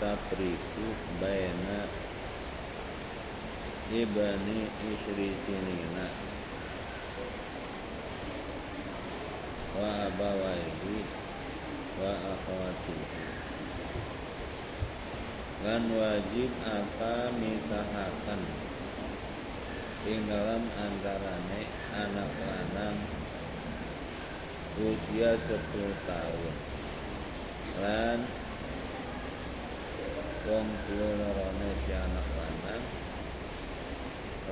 tafriqu 0.00 0.86
baina 1.20 1.88
ibani 3.90 4.70
isri 4.86 5.34
sinina. 5.42 6.06
Wa 9.74 9.88
abawaihi 10.06 10.98
wa 11.98 12.12
akhwatihi. 12.14 13.20
Lan 15.60 15.82
wajib 15.92 16.50
apa 16.64 17.34
misahakan? 17.36 18.42
Ing 20.08 20.24
dalam 20.24 20.64
antarane 20.80 21.62
anak 21.92 22.32
lanang 22.48 22.98
usia 24.80 25.36
10 25.36 26.08
tahun. 26.08 26.54
Lan 27.84 28.39
wong 30.48 30.68
tuwa 30.88 31.68
si 31.84 31.92
anak 31.92 32.28
lanang 32.40 32.84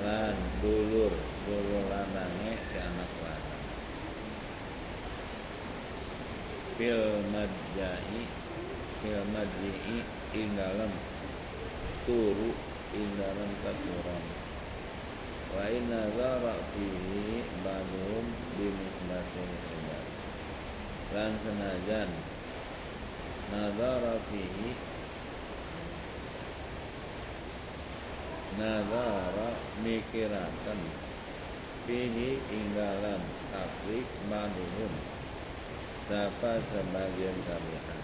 lan 0.04 0.36
dulur 0.60 1.12
dulur 1.48 1.84
lanange 1.88 2.52
si 2.68 2.76
anak 2.76 3.12
lanang. 3.24 3.64
Fil 6.76 7.24
madjai 7.32 8.20
fil 9.00 9.22
madjai 9.32 9.96
ing 10.36 10.48
dalem 10.60 10.92
turu 12.04 12.52
ing 12.92 13.08
dalem 13.16 13.50
katuran. 13.64 14.24
Wa 15.56 15.64
inna 15.72 16.04
zara 16.12 16.56
fihi 16.76 17.40
ba'dhum 17.64 18.26
binisbatin 18.60 19.50
ila 19.72 20.00
lan 21.16 21.32
senajan 21.40 22.10
nazara 23.48 24.20
fihi 24.28 24.97
nazara 28.58 29.54
mikirakan 29.86 30.80
fihi 31.86 32.42
inggalan 32.50 33.22
tafrik 33.54 34.08
maduhum 34.26 34.92
Sapa 36.08 36.56
sebagian 36.72 37.36
kalian. 37.44 38.00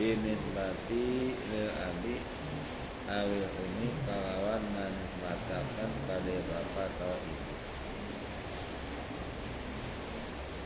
Binisbati 0.00 1.36
lil 1.36 1.68
abi 1.68 2.16
Awil 3.12 3.44
umi 3.44 3.92
kalawan 4.08 4.64
manisbatakan 4.72 5.90
pada 6.08 6.36
bapak 6.48 6.88
atau 6.96 7.12
ibu. 7.12 7.54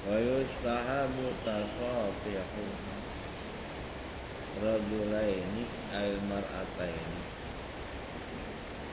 Wa 0.07 0.17
yustahabu 0.23 1.27
tasafihu 1.43 2.67
Rajulaini 4.63 5.65
al 5.91 6.13
mar'ataini 6.31 7.26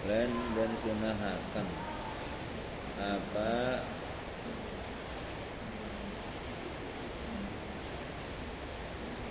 Len 0.04 0.28
dan 0.52 0.72
sunahakan 0.84 1.68
Apa? 3.00 3.56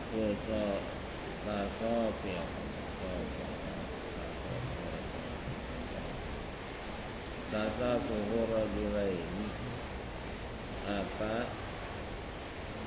Kusa 0.08 0.64
tasafihu 1.44 2.64
Tasafuhu 7.52 8.38
rajulaini 8.48 9.46
Apa? 10.88 11.34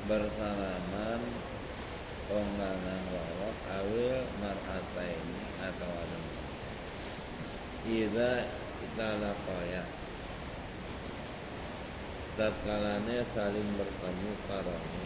Bersalaman 0.10 1.22
wong 2.34 2.50
lanang 2.58 3.06
wawak 3.14 3.58
awil 3.78 4.26
mar'ataini 4.42 5.46
atau 5.62 5.90
ada 5.94 6.35
Ida 7.86 8.50
italaqaya 8.82 9.86
tatkalanya 12.34 13.22
saling 13.30 13.70
bertemu 13.78 14.32
karami 14.50 15.06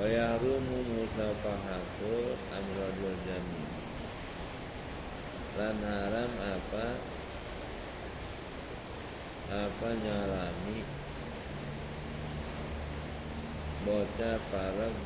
wa 0.00 0.06
yahrumu 0.08 0.80
musafahatu 0.80 2.40
amradul 2.48 3.18
jami. 3.28 3.64
Lan 5.60 5.76
haram 5.84 6.32
apa? 6.40 6.86
Apa 9.52 9.88
nyalami? 9.92 10.88
Bocah 13.84 14.40
pareg 14.48 14.96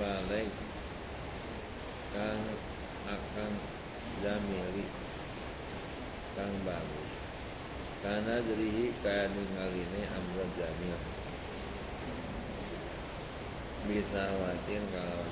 balik 0.00 0.50
kang 2.16 2.42
akan 3.12 3.52
jamili 4.24 5.03
kang 6.34 6.54
bagus 6.66 7.10
karena 8.04 8.36
dirihi 8.44 8.92
kaya 9.00 9.32
ini 9.32 10.02
amro 10.12 10.44
jamil. 10.60 11.00
Bisa 13.88 14.28
watin 14.44 14.84
kalau 14.92 15.24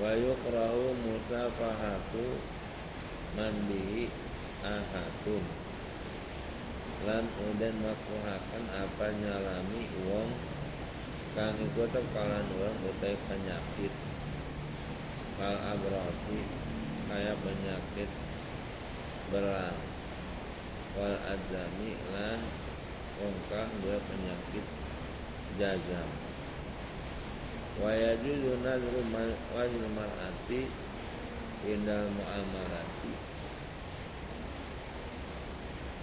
wa 0.00 0.12
yukrahu 0.16 0.96
musafahatu 1.04 2.40
mandihi 3.36 4.08
ahadun. 4.64 5.44
Lan 7.04 7.28
uden 7.52 7.74
makruhakan 7.84 8.64
apa 8.72 9.06
nyalami 9.12 9.84
wong 10.08 10.32
kang 11.36 11.52
iku 11.60 11.84
kalan 12.16 12.48
orang 12.48 12.78
utai 12.80 13.16
penyakit. 13.28 13.92
Kal 15.36 15.56
abrasi 15.58 16.40
kaya 17.12 17.36
penyakit 17.44 18.08
belang 19.32 19.78
wal 20.98 21.16
adzami 21.28 21.96
lan 22.12 22.40
wong 23.22 23.36
kang 23.48 23.70
dua 23.80 23.98
penyakit 24.04 24.66
jazam 25.60 26.10
wa 27.78 27.90
yajuzu 27.90 28.60
nadru 28.62 29.02
wajil 29.54 29.86
mar'ati 29.94 30.84
indal 31.64 32.04
muamalati. 32.12 33.12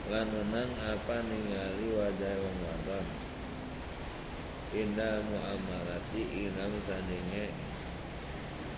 Lan 0.09 0.25
menang 0.33 0.73
apa 0.81 1.21
ningali 1.21 1.87
wajah 1.93 2.35
wong 2.41 2.57
wadon. 2.65 3.07
Indah 4.71 5.21
muamalati 5.29 6.21
inam 6.49 6.73
sandinge 6.89 7.53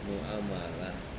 muamalah 0.04 1.13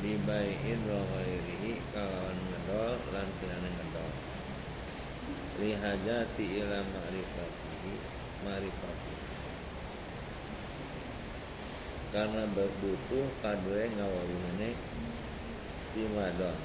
Dibaiin 0.00 0.80
wa 0.88 1.04
ghairihi 1.12 1.76
kalawan 1.92 2.38
ngedol 2.48 2.96
lan 3.12 3.28
kilana 3.36 3.68
ngedol. 3.68 4.12
Lihajati 5.60 6.44
ila 6.56 6.80
ma'rifatihi 6.80 7.94
ma'rifatihi. 8.48 9.28
Karena 12.16 12.48
berbutuh 12.48 13.28
kadwe 13.44 13.92
ngawalunane 13.92 14.70
si 15.92 16.02
madon. 16.16 16.58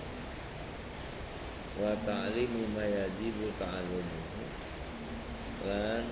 Wa 1.75 1.91
ta'limu 2.07 2.71
ma 2.71 2.87
yajibu 2.87 3.51
ta'alumuhu 3.59 4.43
lan 5.67 6.07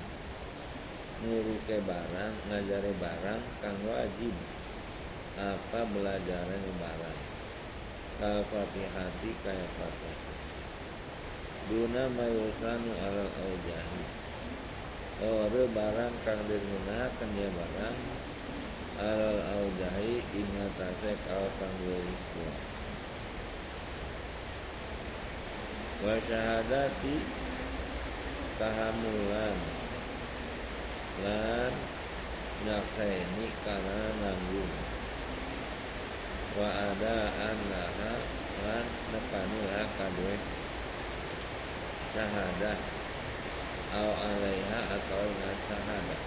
nuruke 1.24 1.78
barang 1.88 2.36
ngajare 2.52 2.92
barang 3.00 3.42
kang 3.64 3.80
wajib 3.88 4.36
apa 5.34 5.80
belajaran 5.90 6.64
barang 6.78 7.20
kal 8.22 8.40
fatihati 8.54 9.32
kaya 9.42 9.68
fatihah 9.78 10.34
duna 11.72 12.12
mayusanu 12.12 12.92
alal 13.00 13.32
aujahi. 13.32 14.04
Ore 15.24 15.64
barang 15.72 16.16
kang 16.28 16.42
digunakan 16.52 17.30
dia 17.40 17.48
barang 17.48 17.98
alal 19.00 19.40
aujahi 19.40 20.20
ingatase 20.36 21.16
kau 21.24 21.48
kang 21.56 21.76
kuat 21.80 22.60
wa 26.04 26.16
syahadati 26.28 27.16
tahamulan. 28.60 29.58
Lan 31.24 31.74
nyakseni 32.68 33.48
karena 33.64 34.02
nanggung 34.20 34.93
wa 36.54 36.70
ada 36.70 37.18
laha 37.70 38.14
lan 38.62 38.86
nekani 39.10 39.60
laha 39.66 39.86
kadue 39.98 40.38
syahadah 42.14 42.78
au 43.98 44.10
alaiha 44.14 44.80
atau 44.94 45.26
ngan 45.34 45.58
syahadah 45.66 46.22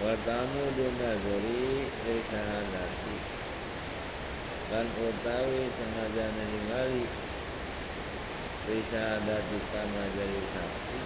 wa 0.00 0.14
tamu 0.24 0.64
dunazuri 0.78 1.90
li 2.06 2.16
syahadati. 2.30 3.16
Dan 4.70 4.86
utawi 5.02 5.66
sengaja 5.66 6.26
ningali 6.30 7.02
Saksi 10.54 11.02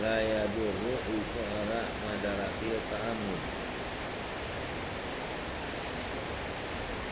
Laya 0.00 0.48
dulu 0.48 1.04
iku 1.04 1.44
ora 1.44 1.92
madarati 2.00 2.72
ta'amud 2.88 3.42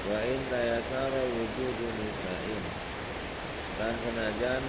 Wa 0.09 0.25
in 0.25 0.49
tayasara 0.49 1.29
wujudu 1.29 1.93
nisa'in. 1.93 2.65
Dan 3.77 4.01
senajan 4.01 4.65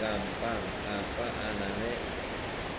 gampang 0.00 0.64
apa 0.88 1.52
anane 1.52 2.00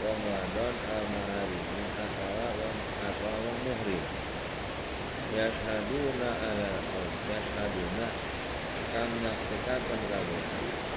wong 0.01 0.25
wadon 0.25 0.75
al 0.89 1.05
maharimin 1.05 1.85
atau 1.93 2.57
wong 2.57 2.77
atau 2.97 3.35
wong 3.45 3.57
muhrim. 3.61 4.01
Yashaduna 5.29 6.29
ala 6.41 6.73
yashaduna 7.29 8.09
kang 8.89 9.21
nyaksikan 9.21 9.85
kabeh 9.85 10.90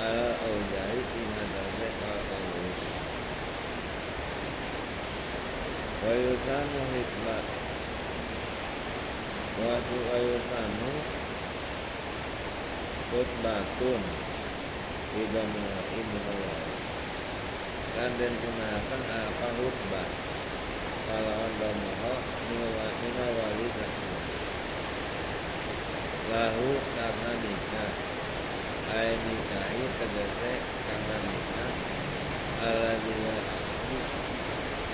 ala 0.00 0.28
aujahi 0.48 1.00
ing 1.20 1.30
atase 1.44 1.88
al 2.08 2.20
awis 2.36 2.80
wa 6.00 6.12
yusanu 6.24 6.80
hikmat 6.96 7.46
wa 9.60 10.16
yusanu 10.24 10.90
khutbatun 13.12 14.02
Idamul 15.10 15.74
ilmu 15.90 16.20
kan 17.98 18.10
dan 18.14 18.30
gunakan 18.30 19.02
apa 19.10 19.48
hutbah 19.58 20.08
kalau 21.10 21.50
domoho 21.58 22.14
mina 22.46 23.26
wali 23.34 23.68
lahu 26.30 26.70
karena 26.94 27.30
nikah 27.42 27.90
ay 27.90 28.09
nikahi 28.98 29.84
tegese 30.02 30.52
karena 30.82 31.16
nikah 31.22 31.72
ala 32.58 32.92
dia 33.06 33.36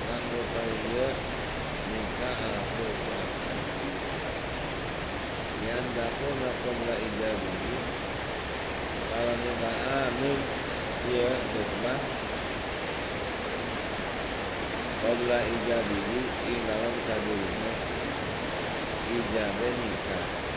kang 0.04 0.24
rupaya 0.36 1.08
nikah 1.88 2.40
hutbah 2.76 3.24
yang 5.64 5.86
dakun 5.96 6.38
qabla 6.60 6.94
ijabi 7.08 7.48
kalau 9.08 9.36
nikah 9.40 9.76
amin 10.04 10.38
ya 11.08 11.32
hutbah 11.56 12.00
Qabla 14.96 15.38
ijabihi 15.38 16.20
ing 16.50 16.60
dalam 16.66 16.94
sadurunge 17.06 17.72
ijabe 19.12 19.68
nikah. 19.70 20.55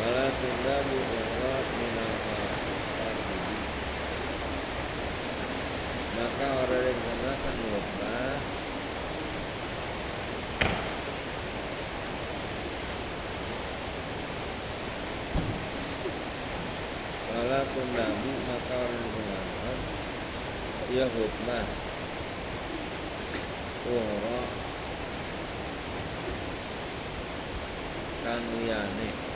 Wala 0.00 0.32
minal 1.76 2.16
fardhi. 2.96 3.36
Maka 6.16 6.46
orang 6.64 6.82
yang 6.88 6.98
menggunakan 7.04 7.54
khutbah 7.68 8.32
Wala 17.28 17.60
sundabu 17.68 18.32
maka 18.48 18.74
orang 18.80 19.04
yang 19.04 19.12
Ya 20.88 21.06
khutbah 21.12 21.68
Ora 23.84 24.40
kang 28.24 28.44
liyane 28.56 29.29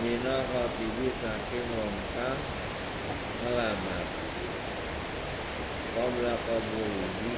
mina 0.00 0.36
khatibi 0.48 1.08
saking 1.20 1.68
wong 1.76 1.96
kang 2.16 2.40
ngelamar. 3.44 4.06
Qabla 5.92 6.34
qabulihi 6.40 7.32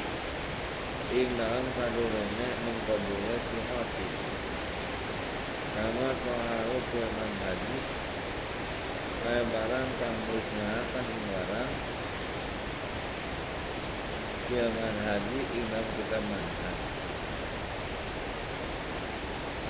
ing 1.19 1.29
dalam 1.35 1.67
sadurunge 1.75 2.49
mengkabule 2.63 3.37
si 3.51 3.59
khatib 3.67 4.13
kama 5.75 6.09
soharu 6.23 6.79
firman 6.91 7.33
haji. 7.43 7.79
Kaya 9.23 9.43
barang 9.47 9.89
kang 10.03 10.17
musnahakan 10.27 11.07
ing 11.07 11.23
barang 11.31 11.71
Filman 14.51 14.97
haji 15.07 15.39
imam 15.63 15.87
kita 15.95 16.19
manhaj 16.27 16.79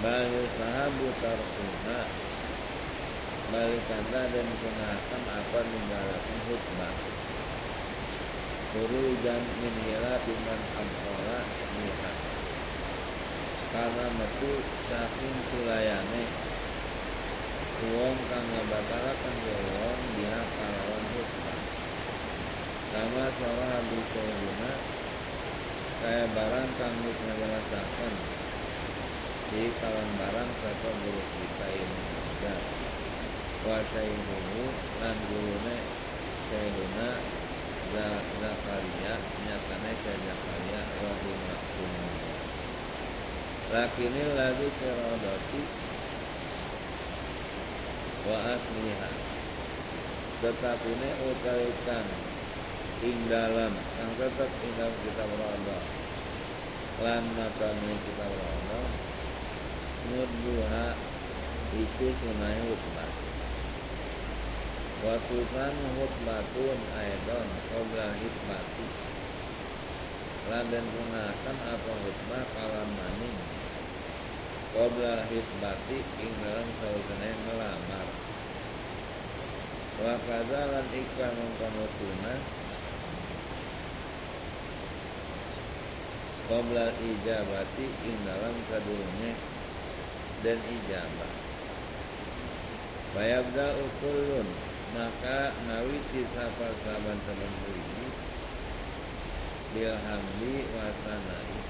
Bal 0.00 0.32
sahabu 0.56 1.06
tarkuha 1.20 2.31
Balikanda 3.52 4.32
dan 4.32 4.48
kenakan 4.56 5.28
apa 5.28 5.60
meninggalkan 5.68 6.40
hutbah 6.48 6.96
Furujan 8.72 9.44
min 9.60 9.76
hila 9.76 10.24
biman 10.24 10.72
abdora 10.72 11.44
niha 11.76 12.16
Karena 13.68 14.08
metu 14.08 14.64
saking 14.88 15.44
sulayane 15.52 16.32
Uang 17.84 18.24
kang 18.24 18.48
ngabatalakan 18.56 19.44
uang 19.44 20.00
dia 20.16 20.48
kalawan 20.56 21.04
hutbah 21.12 21.60
Sama 22.88 23.28
suara 23.36 23.84
habis 23.84 24.08
sayyidina 24.16 24.80
Kaya 26.00 26.24
barang 26.32 26.80
kang 26.80 27.04
wis 27.04 27.20
ngajelasaken 27.20 28.16
Di 29.52 29.76
kawan 29.76 30.16
barang 30.16 30.56
sapa 30.56 30.96
guru 31.04 31.20
kita 31.36 31.68
ini 31.68 32.08
Wa 33.62 33.78
sayyiduhu 33.78 34.62
lan 34.98 35.16
gurune 35.30 35.76
sayyidina 36.50 37.08
Zakaria 37.92 39.14
nyatane 39.46 39.92
saya 40.02 40.18
Zakaria 40.18 40.80
rahimahullah 40.98 42.38
Lakinil 43.70 44.30
lagi 44.34 44.66
firadati 44.66 45.62
Wa 48.22 48.38
asliha. 48.50 49.10
Tetapi 50.42 50.90
ini 50.90 51.10
utaikan 51.30 52.06
ing 53.02 53.18
dalam 53.30 53.70
yang 53.70 54.12
tetap 54.18 54.50
ing 54.62 54.72
dalam 54.74 54.94
kitab 55.06 55.30
Allah 55.38 55.82
lan 57.02 57.22
matane 57.34 57.94
kitab 58.06 58.30
Allah 58.30 58.86
murduha 60.10 60.86
itu 61.78 62.06
sunai 62.10 63.11
hutbah 65.02 65.18
Watusan 65.18 65.74
hutbatun 65.98 66.78
aidon 66.94 67.48
Qobla 67.74 68.06
hikmati. 68.22 68.86
Lan 70.46 70.64
dan 70.70 70.86
gunakan 70.86 71.56
apa 71.74 71.92
hutbah 72.06 72.44
kalam 72.54 72.90
maning 72.94 73.38
Qobla 74.70 75.26
hikmati 75.26 75.98
ing 76.22 76.32
dalam 76.38 76.68
sausane 76.78 77.30
melamar. 77.50 78.06
Wa 80.06 80.14
lan 80.70 80.86
iklan 80.94 81.34
mengkono 81.34 81.86
Qabla 86.46 86.86
ijabati 86.94 87.86
ing 88.06 88.16
dalam 88.22 88.54
dan 90.46 90.58
ijabah. 90.62 91.34
Bayabda 93.12 93.66
ukulun 93.82 94.71
maka 94.92 95.56
nawiti 95.64 96.20
sapa 96.36 96.68
saban 96.84 97.18
saban 97.24 97.54
ini 97.72 98.08
bilhamdi 99.72 100.54
wasanai 100.76 101.60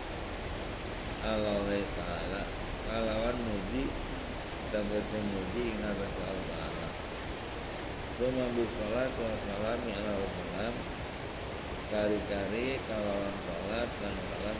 Allah 1.23 1.62
Ta'ala. 1.71 2.43
Kalawan 2.91 3.38
muji 3.47 3.87
tegese 4.75 5.19
muji 5.23 5.71
ing 5.71 5.79
atas 5.87 6.12
Allah 6.19 6.47
Ta'ala 6.50 6.88
Suma 8.19 8.47
bisolat 8.59 9.12
wa 9.14 9.33
salami 9.38 9.91
ala 9.95 10.19
kari-kari 11.95 12.81
kalawan 12.91 13.37
sholat 13.47 13.88
dan 14.02 14.14
salam 14.19 14.59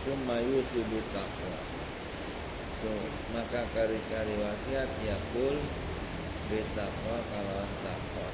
Cuma 0.00 0.36
yusibu 0.48 0.98
takwa 1.12 1.60
so, 2.80 2.90
Maka 3.36 3.68
kari-kari 3.76 4.34
wasiat 4.40 4.90
yakul 5.04 5.60
Bitakwa 6.50 7.16
kalawan 7.30 7.70
takwa 7.78 8.26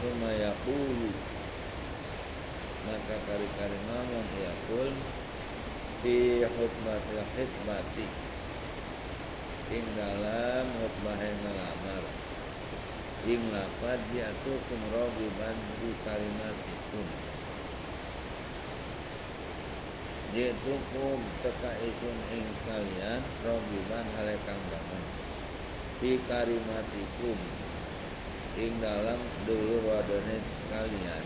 Cuma 0.00 0.32
yakulu 0.32 1.12
Maka 2.88 3.20
kari-kari 3.28 3.76
ngomong 3.84 4.32
yakul 4.40 4.96
Fi 6.00 6.40
khutbatil 6.40 7.20
khidmati 7.36 8.08
Ing 9.76 9.84
dalam 9.92 10.66
yang 10.80 11.36
melamar. 11.44 12.04
Ing 13.28 13.40
lafad 13.52 14.00
ya'tukum 14.08 14.80
raghiban 14.88 15.56
bi 15.80 15.92
kalimatikum 16.00 17.06
Jitukum 20.32 21.20
teka 21.44 21.76
isun 21.76 22.16
ing 22.32 22.48
kalian 22.64 23.20
Rogiban 23.44 24.08
halekang 24.16 24.64
bangun 24.72 25.31
Fi 26.02 26.18
karimatikum. 26.26 27.38
Ing 28.58 28.74
dalam 28.82 29.22
dulur 29.46 29.86
wadone 29.86 30.34
sekalian. 30.42 31.24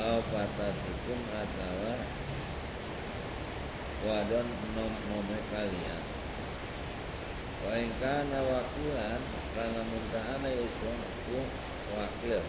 Al 0.00 0.24
patatikum 0.32 1.20
atau 1.28 1.92
Wadon 4.08 4.48
nom 4.72 4.92
nome 5.12 5.38
kalian. 5.52 6.02
Wa 7.60 7.76
wakilan 8.48 9.20
Karena 9.60 9.82
muntahana 9.92 10.48
isun 10.56 10.98
ku 11.28 11.44
wakil. 11.92 12.40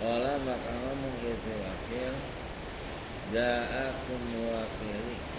Ola 0.00 0.32
maka 0.48 0.72
ngomong 0.80 1.16
itu 1.28 1.52
wakil. 1.60 2.14
Ja'akum 3.36 4.20
mewakili 4.32 5.36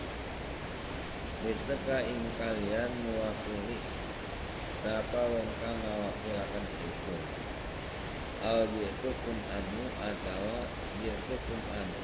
Bisteka 1.38 2.02
ing 2.02 2.18
kalian 2.42 2.90
mewakili 3.06 3.78
Siapa 4.82 5.22
wong 5.22 5.50
kang 5.62 5.78
ngawakilakan 5.86 6.66
isun 6.90 7.22
Al 8.42 8.66
kum 9.22 9.38
anu 9.54 9.84
atau 10.02 10.46
kum 11.46 11.62
anu. 11.78 12.02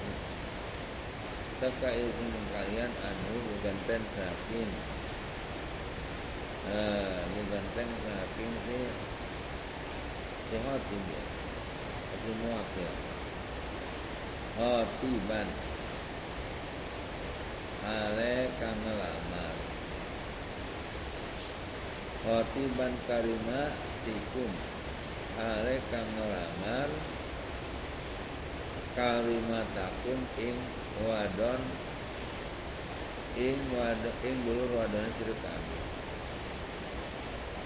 Teka 1.61 1.89
isun 1.97 2.33
kalian 2.53 2.93
anu 2.93 3.33
Buganten 3.57 4.01
saking 4.13 4.69
Eh, 6.63 7.21
buganten 7.33 7.89
saking 8.05 8.51
si 8.69 8.77
Si 10.45 10.55
hotim 10.61 11.03
ya. 11.09 11.25
Semua 12.21 12.61
ya. 12.77 12.93
Khotiban 14.53 15.72
Ale 17.83 18.47
kang 18.63 18.79
ngelamar 18.79 19.55
Khotiban 22.23 22.95
karima 23.03 23.75
tikum. 24.07 24.51
Ale 25.35 25.83
kang 25.91 26.07
ngelamar 26.15 26.89
Kalimatakum 28.95 30.19
ing 30.39 30.57
wadon 31.03 31.61
Ing 33.35 33.59
wadon 33.75 34.15
ing 34.23 34.37
dulur 34.47 34.71
wadon 34.79 35.07
sirut 35.19 35.39
kami. 35.43 35.79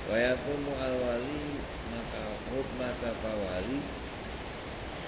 Wayakumu 0.08 0.74
al-wali 0.82 1.62
maka 1.94 2.24
hukmata 2.50 3.12
wali 3.22 3.80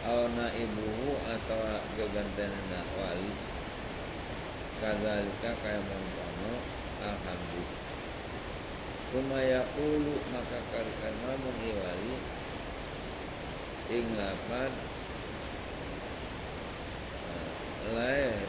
Auna 0.05 0.47
ibuhu 0.53 1.17
atau 1.25 1.81
gegantenna 1.97 2.81
wali 2.99 3.58
kadzalika 4.79 5.51
kaya 5.59 5.79
mangkono 5.83 6.55
alhamdulillah. 7.03 7.87
Kuma 9.11 9.39
yaqulu 9.43 10.15
maka 10.31 10.59
kalikan 10.71 11.15
ngomong 11.25 11.59
wali 11.59 12.15
ing 13.91 14.05
lapan 14.15 14.71
eh, 17.99 18.39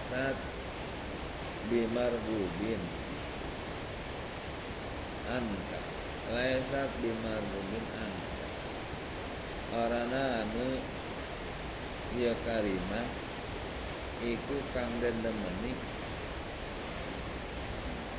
bimarbubin 1.66 2.82
anka. 5.34 5.80
Laesat 6.30 6.90
bimarbubin 7.02 7.86
anka. 7.98 8.46
Orana 9.70 10.46
anu 10.46 10.68
Iya 12.10 12.34
karimah 12.42 13.06
Iku 14.20 14.56
kang 14.74 14.90
den 15.00 15.14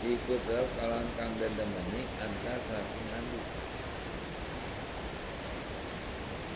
demeni 0.02 0.18
Iku 0.18 0.34
terus 0.50 0.70
kalang 0.82 1.06
kang 1.18 1.34
den 1.38 1.54
demeni 1.54 2.02
Anta 2.18 2.56
saking 2.58 3.10
andi 3.14 3.42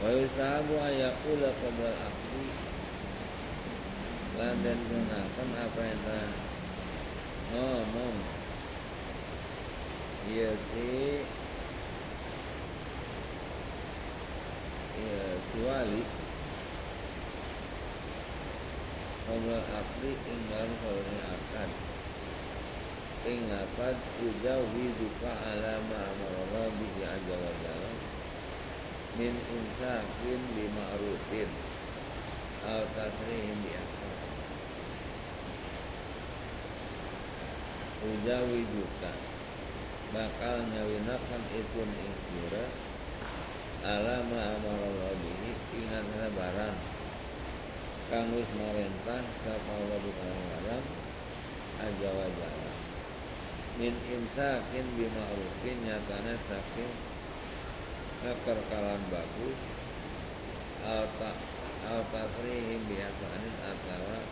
Wa 0.01 0.09
yusahabu 0.09 0.73
ayakula 0.81 1.49
qabla 1.53 1.91
akli 2.09 2.47
Lan 4.35 4.55
den 4.65 4.79
gunakan 4.89 5.49
apa 5.61 5.81
yang 5.85 6.01
telah 6.03 6.33
Ngomong. 7.45 8.17
Iya 10.25 10.51
si 10.57 10.89
Iya 14.97 15.27
si 15.37 15.57
wali 15.61 16.03
Qabla 19.25 19.59
akli 19.61 20.11
ing 20.13 20.41
dalam 20.49 20.71
kaulnya 20.81 21.25
akan 21.29 21.94
Ing 23.25 23.49
akad 23.49 23.97
Ujawi 24.21 24.85
duka 25.01 25.33
ala 25.33 25.81
ma'amarallah 25.81 26.69
Bihi 26.77 27.01
aja 27.01 27.35
wa 27.41 27.53
jalla 27.57 27.91
Min 29.17 29.33
insakin 29.33 30.41
bima'rufin 30.53 31.49
Al 32.69 32.85
tasrihim 32.93 33.57
bi 33.65 33.73
Ujawi 38.13 38.61
duka 38.69 39.13
Bakal 40.13 40.69
nyawinakan 40.69 41.43
ikun 41.49 41.89
ing 41.89 42.13
sira 42.29 42.65
Ala 43.89 44.21
ma'amarallah 44.21 45.13
bihi 45.17 45.51
Ingat 45.81 46.29
barang. 46.29 46.77
Kang 48.05 48.29
wis 48.37 48.49
marentah 48.53 49.25
sapa 49.41 49.71
Allah 49.81 49.97
Subhanahu 49.97 50.45
aja 51.75 52.64
min 53.75 53.91
imsakin 53.91 54.85
bima'rufin 54.95 55.77
nyatane 55.83 56.35
saking 56.47 56.93
kekerkalan 58.23 59.03
bagus 59.11 59.59
alta 60.85 61.31
altasrihim 61.85 62.81
bihasanin 62.87 63.55
atau 63.67 64.23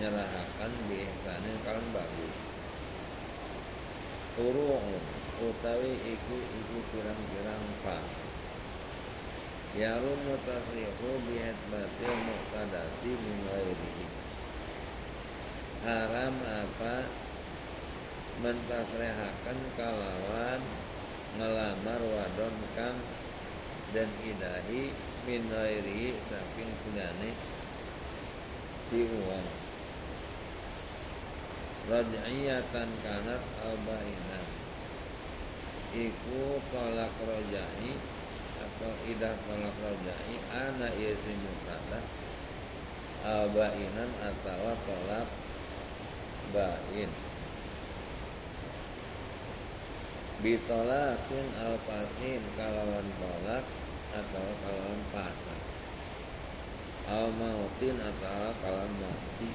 nyerahakan 0.00 0.72
bihasanin 0.88 1.56
kalan 1.62 1.86
bagus. 1.92 2.36
Turu'un 4.38 5.02
utawi 5.42 5.92
iku 6.00 6.36
iku 6.38 6.78
pirang-pirang 6.94 7.64
pak 7.84 8.04
Yarumu 9.70 10.34
tasrihu 10.42 11.10
bihatbatil 11.30 12.16
muqtadati 12.26 13.12
min 13.14 13.36
ghairihi. 13.46 14.06
Haram 15.86 16.34
apa 16.42 17.06
mentasrehakan 18.40 19.58
kalawan 19.76 20.62
ngelamar 21.36 22.00
wadon 22.00 22.56
kang 22.72 22.98
dan 23.92 24.08
idahi 24.24 24.90
min 25.28 25.44
ghairihi 25.52 26.16
saking 26.28 26.72
sugane 26.80 27.30
di 28.88 29.02
uang 29.04 29.46
Raj'iyatan 31.90 32.90
kanat 33.02 33.42
al-bainah 33.66 34.46
Iku 35.90 36.62
tolak 36.70 37.10
rojai 37.18 37.90
atau 38.62 38.92
idah 39.10 39.34
tolak 39.42 39.74
rojai 39.82 40.36
ana 40.54 40.86
iya 40.94 41.18
si 41.18 41.34
mubtada 41.34 41.98
abainan 43.26 44.10
atau 44.22 44.70
tolak 44.86 45.28
bain 46.54 47.10
bitolakin 50.40 51.46
alpasin 51.60 52.42
kalawan 52.56 53.08
tolak 53.20 53.64
atau 54.16 54.46
kalawan 54.64 55.02
pasang. 55.12 55.64
Al 57.12 57.28
mautin 57.36 57.96
atau 58.00 58.56
kalawan 58.64 58.92
mati. 59.04 59.50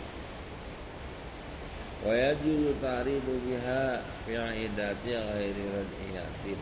Wa 2.06 2.14
yajuzu 2.14 2.78
ta'ridu 2.78 3.34
biha 3.50 4.06
fi 4.30 4.38
idati 4.38 5.10
ghairi 5.10 5.66
rad'iyatin 5.74 6.62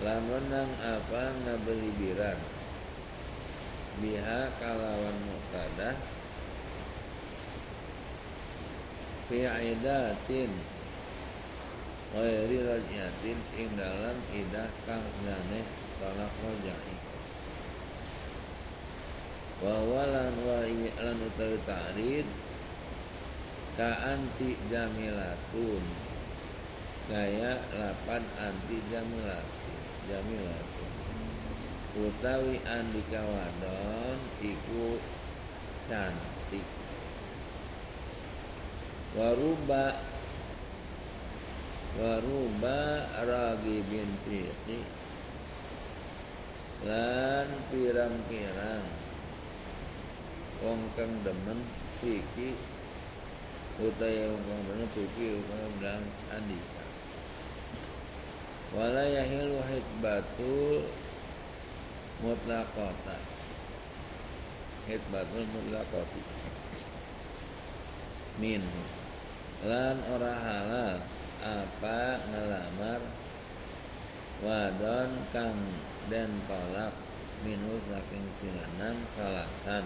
lamunang 0.00 0.72
apa 0.80 1.32
ngabeli 1.44 1.92
biran 2.00 2.40
biha 4.00 4.52
kalawan 4.60 5.16
muqtadah. 5.28 5.96
Fi 9.28 9.46
idatin 12.10 12.18
ghairi 12.18 12.58
raj'atin 12.66 13.38
ing 13.54 13.70
dalam 13.78 14.18
idah 14.34 14.70
kang 14.86 15.06
jane 15.22 15.62
talak 16.02 16.32
rajai 16.42 16.96
wa 19.62 19.76
walan 19.86 20.34
wa 20.42 20.60
lan 21.04 21.18
utawi 21.22 21.58
ta'rid 21.68 22.26
ka 23.76 23.90
anti 24.02 24.58
jamilatun. 24.66 25.84
Gaya 27.10 27.58
lapan 27.74 28.22
anti 28.38 28.78
jamilatun 28.90 29.78
jamilah 30.10 30.64
utawi 31.90 32.62
andika 32.66 33.18
wadon 33.18 34.18
iku 34.38 34.98
cantik. 35.90 36.66
Waruba 39.10 40.09
waruba 41.98 43.10
ragi 43.26 43.82
binti 43.90 44.46
lan 46.86 47.48
pirang-pirang. 47.68 48.86
Wong 50.60 50.80
kang 50.92 51.12
demen 51.24 51.60
iki 52.04 52.52
utawa 53.80 54.24
wong 54.28 54.40
kang 54.44 54.62
demen 54.68 54.88
iki 54.92 55.26
utawa 55.40 56.04
andika. 56.36 56.84
Wala 58.70 59.04
yahilu 59.08 59.60
hitbatul 59.66 60.86
mutlaqata 62.22 63.18
hitbatul 64.88 65.44
mutlaqati 65.52 66.22
min. 68.40 68.62
Lan 69.60 70.00
ora 70.08 70.32
halal 70.32 71.19
apa 71.40 72.20
ngelamar 72.28 73.00
wadon 74.44 75.10
kang 75.32 75.56
den 76.12 76.28
tolak 76.44 76.92
minus 77.40 77.80
saking 77.88 78.26
silanang 78.40 79.00
salasan. 79.16 79.84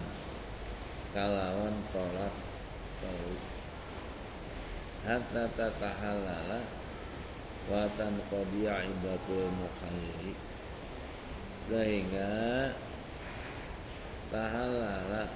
Kalawan 1.14 1.78
tolak 1.94 2.34
tau. 2.98 3.30
Hatta 5.06 5.44
tatahalala 5.54 6.60
watan 7.70 8.18
qadiya 8.26 8.82
ibatul 8.90 9.46
mukhallili. 9.54 10.34
Sehingga 11.70 12.74
tahalala 14.34 15.30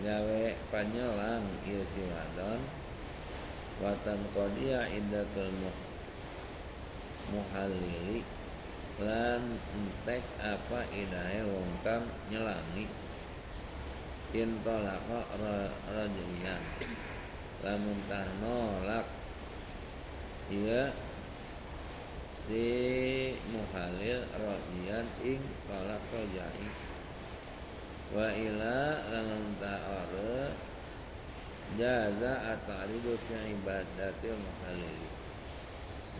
gawe 0.00 0.44
panyelang 0.72 1.44
ieu 1.68 1.84
si 1.84 2.02
wadon 2.08 2.77
watan 3.78 4.20
qadiya 4.34 4.90
idatul 4.90 5.70
muhallili. 7.30 8.26
Lan 8.98 9.58
entek 9.78 10.26
apa 10.42 10.82
idahe 10.90 11.46
wong 11.46 11.70
kang 11.86 12.02
nyelangi. 12.34 12.90
Intolaka 14.34 15.24
rajian 15.88 16.62
lamun 17.64 17.98
tah 18.10 18.28
nolak 18.42 19.06
iya. 20.50 20.90
Si 22.48 22.64
muhalil 23.52 24.24
rodian 24.40 25.04
ing 25.20 25.42
tolak 25.68 26.00
rojai 26.08 26.68
wa 28.08 28.24
ila 28.32 29.04
lamun 29.12 29.52
ta'ara 29.60 30.56
jaza 31.76 32.56
ataridu 32.56 33.18
fi 33.28 33.52
ibadatil 33.52 34.38
muhalil 34.40 35.18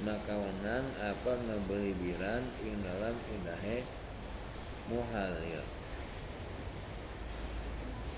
maka 0.07 0.31
wenang 0.31 0.87
apa 1.03 1.33
ngebeli 1.43 1.91
biran 1.99 2.47
ing 2.63 2.79
dalam 2.87 3.19
indahe 3.35 3.83
muhalil. 4.87 5.65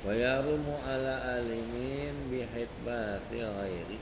Wa 0.04 0.12
yarumu 0.12 0.76
ala 0.84 1.40
alimin 1.40 2.28
bihitbati 2.28 3.40
ghairi. 3.40 4.00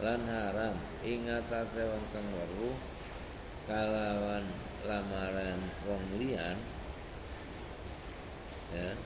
Lan 0.00 0.22
haram 0.30 0.78
ing 1.02 1.26
atase 1.26 1.82
wong 1.82 2.04
kang 2.14 2.28
weruh 2.30 2.78
kalawan 3.66 4.46
lamaran 4.86 5.60
wong 5.84 6.02
liyan 6.16 6.56
ya 8.72 8.96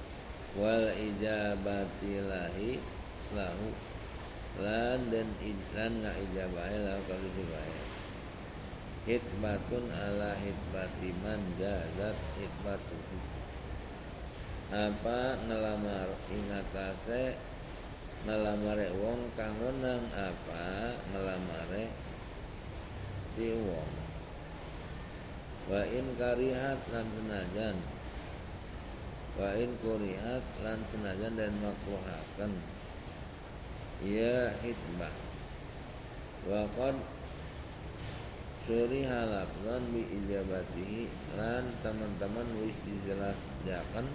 wal 0.59 0.87
ijabati 0.95 2.13
lahi 2.25 2.79
lahu. 3.35 3.69
Lan 4.55 5.11
dan 5.11 5.29
lan 5.75 5.93
nga 6.03 6.13
ijabahe 6.15 6.77
lahu 6.87 7.03
kalau 7.11 7.31
dibae 7.35 7.79
hitbatun 9.05 9.85
ala 9.93 10.33
hitbati 10.41 11.13
man 11.21 11.41
jazat 11.61 12.17
hitbatuhu 12.41 13.19
apa 14.73 15.37
ngelamar 15.45 16.09
ingatase 16.33 17.37
ngelamare 18.25 18.89
wong 18.97 19.29
kang 19.37 19.53
wenang 19.61 20.09
apa 20.17 20.97
ngelamare 21.13 21.93
si 23.37 23.53
wong? 23.53 23.93
Wa 25.69 25.85
in 25.85 26.17
karihat 26.17 26.81
lan 26.89 27.07
senajan 27.13 27.77
wa 29.35 29.51
in 29.59 29.75
kurihat 29.83 30.45
lan 30.63 30.79
senajan 30.95 31.35
dan 31.35 31.55
makruhaken. 31.59 32.53
Ya 34.05 34.53
hitbah 34.63 35.15
wa 36.45 36.69
qad 36.77 36.97
suri 38.69 39.03
halafzan 39.09 39.83
bi 39.91 40.07
ijabatihi 40.07 41.09
lan 41.35 41.67
teman-teman 41.83 42.49
wis 42.63 42.79
dijelaskan. 42.87 44.07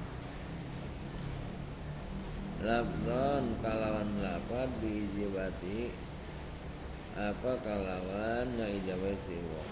Labdon 2.60 3.56
kalawan 3.64 4.10
lapad 4.24 4.70
bi 4.80 5.04
ijabatihi. 5.10 6.10
Apa 7.20 7.60
kalawan 7.66 8.48
ngaijabai 8.56 9.18
si 9.28 9.36
wong 9.36 9.72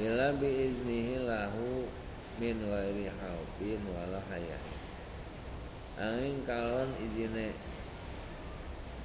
ila 0.00 0.32
bi 0.40 0.48
iznihi 0.48 1.28
lahu 1.28 1.84
min 2.42 2.58
ghairi 2.58 3.06
haufin 3.06 3.78
wala 3.86 4.18
hayah. 4.26 4.62
Angin 5.94 6.42
kalon 6.42 6.90
izine 6.98 7.54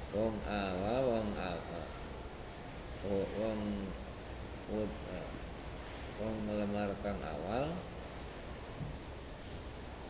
wong 0.10 0.34
awa 0.50 1.06
wong 1.06 1.30
awa 1.38 1.82
wong 3.06 3.62
wong 4.73 4.89
wong 6.17 6.36
ngelamar 6.50 6.89
kang 7.06 7.21
awal 7.21 7.69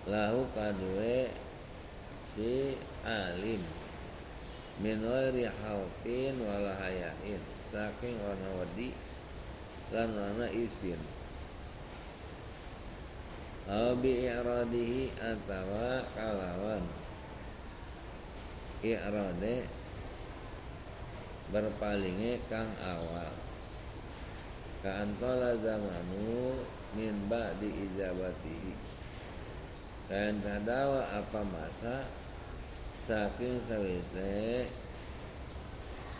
lahu 0.08 0.48
kadue 0.56 1.28
si 2.32 2.80
alim. 3.04 3.60
Min 4.80 5.04
ghairi 5.04 5.52
haufin 5.52 6.40
wala 6.48 6.80
hayain 6.80 7.44
saking 7.76 8.16
warna 8.24 8.56
wedi 8.64 8.96
lan 9.92 10.16
warna 10.16 10.48
isin 10.56 11.17
Aw 13.68 14.00
bi 14.00 14.24
i'radihi 14.24 15.12
atawa 15.20 16.00
kalawan. 16.16 16.88
I'rade 18.80 19.68
berpalinge 21.52 22.40
kang 22.48 22.72
awal. 22.80 23.36
Ka'antola 24.80 25.60
zamanu 25.60 26.64
min 26.96 27.28
ba'di 27.28 27.92
ijabatihi. 27.92 28.72
Kain 30.08 30.40
tadawa 30.40 31.04
apa 31.12 31.44
masa 31.44 32.08
saking 33.04 33.60
sawise 33.60 34.64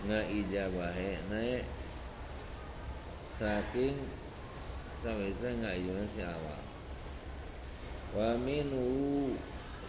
nga 0.04 0.20
ijabahe 0.28 1.16
ne 1.32 1.64
saking 3.40 3.96
sawise 5.00 5.50
nga 5.64 5.72
ijabahe 5.72 6.12
si 6.12 6.20
awal 6.28 6.67
wa 8.16 8.38
minhu 8.40 9.36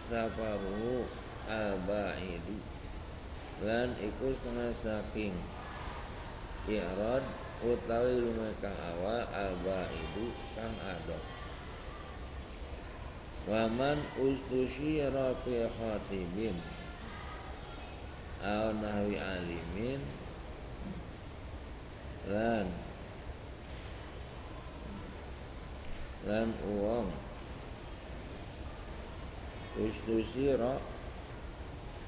safaru 0.09 1.07
al-ba'idu 1.47 2.59
lan 3.63 3.95
iku 3.99 4.35
setengah 4.35 4.73
saking 4.75 5.35
i'rad 6.67 7.23
utawi 7.63 8.19
lumeh 8.19 8.55
kang 8.63 8.75
awal 8.95 9.23
al-ba'idu 9.31 10.31
kang 10.55 10.75
adok 10.83 11.23
Waman 13.49 13.97
ustusyira 14.21 15.33
fi 15.41 15.65
khatibin. 15.65 16.53
Aw 18.45 18.77
nahwi 18.77 19.17
alimin. 19.17 20.01
Lan 22.29 22.69
Lan 26.29 26.53
uang 26.61 27.09
ustusira 29.79 30.75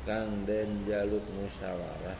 kang 0.03 0.43
den 0.49 0.83
jaluk 0.89 1.23
musyawarah. 1.37 2.19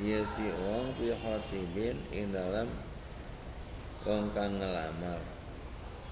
Iya 0.00 0.24
si 0.24 0.48
wong 0.48 0.96
fi 0.96 1.12
khatibin 1.12 2.00
ing 2.10 2.32
dalam 2.32 2.66
wong 4.08 4.32
kang 4.32 4.56
ngelamar. 4.56 5.20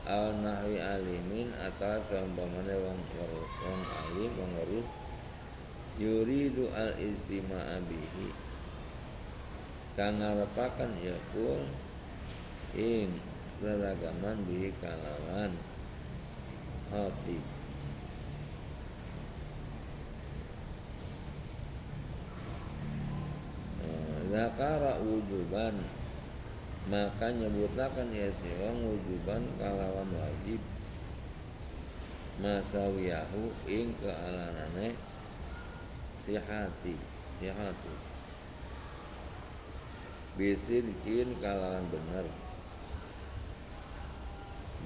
Al 0.05 0.33
nahwi 0.40 0.81
alimin 0.81 1.53
atau 1.57 2.01
seumpamane 2.09 2.73
wong 2.79 3.01
wong 3.64 3.81
alim 3.85 4.33
wong 4.37 4.51
weruh 4.61 4.87
yuridu 6.01 6.69
al 6.77 6.93
istima'a 7.01 7.81
bihi. 7.85 8.29
Kang 9.97 10.21
ngarepaken 10.21 11.01
yakul 11.01 11.64
ing 12.77 13.12
seragaman 13.61 14.40
bihi 14.49 14.73
kalawan 14.81 15.53
khatib 16.90 17.42
eh, 23.87 24.18
Zakara 24.31 24.98
wujuban. 24.98 25.79
Maka 26.90 27.31
nyebutakan 27.31 28.11
ya 28.11 28.26
siwang 28.35 28.83
wujuban 28.83 29.46
kalawan 29.62 30.11
wajib. 30.11 30.59
Masawiyahu 32.40 33.53
ing 33.68 33.94
kealanane 34.00 34.96
sihati 36.24 36.96
sihatu 37.37 37.92
bisidkin 40.40 41.37
kalawan 41.44 41.85
bener 41.92 42.24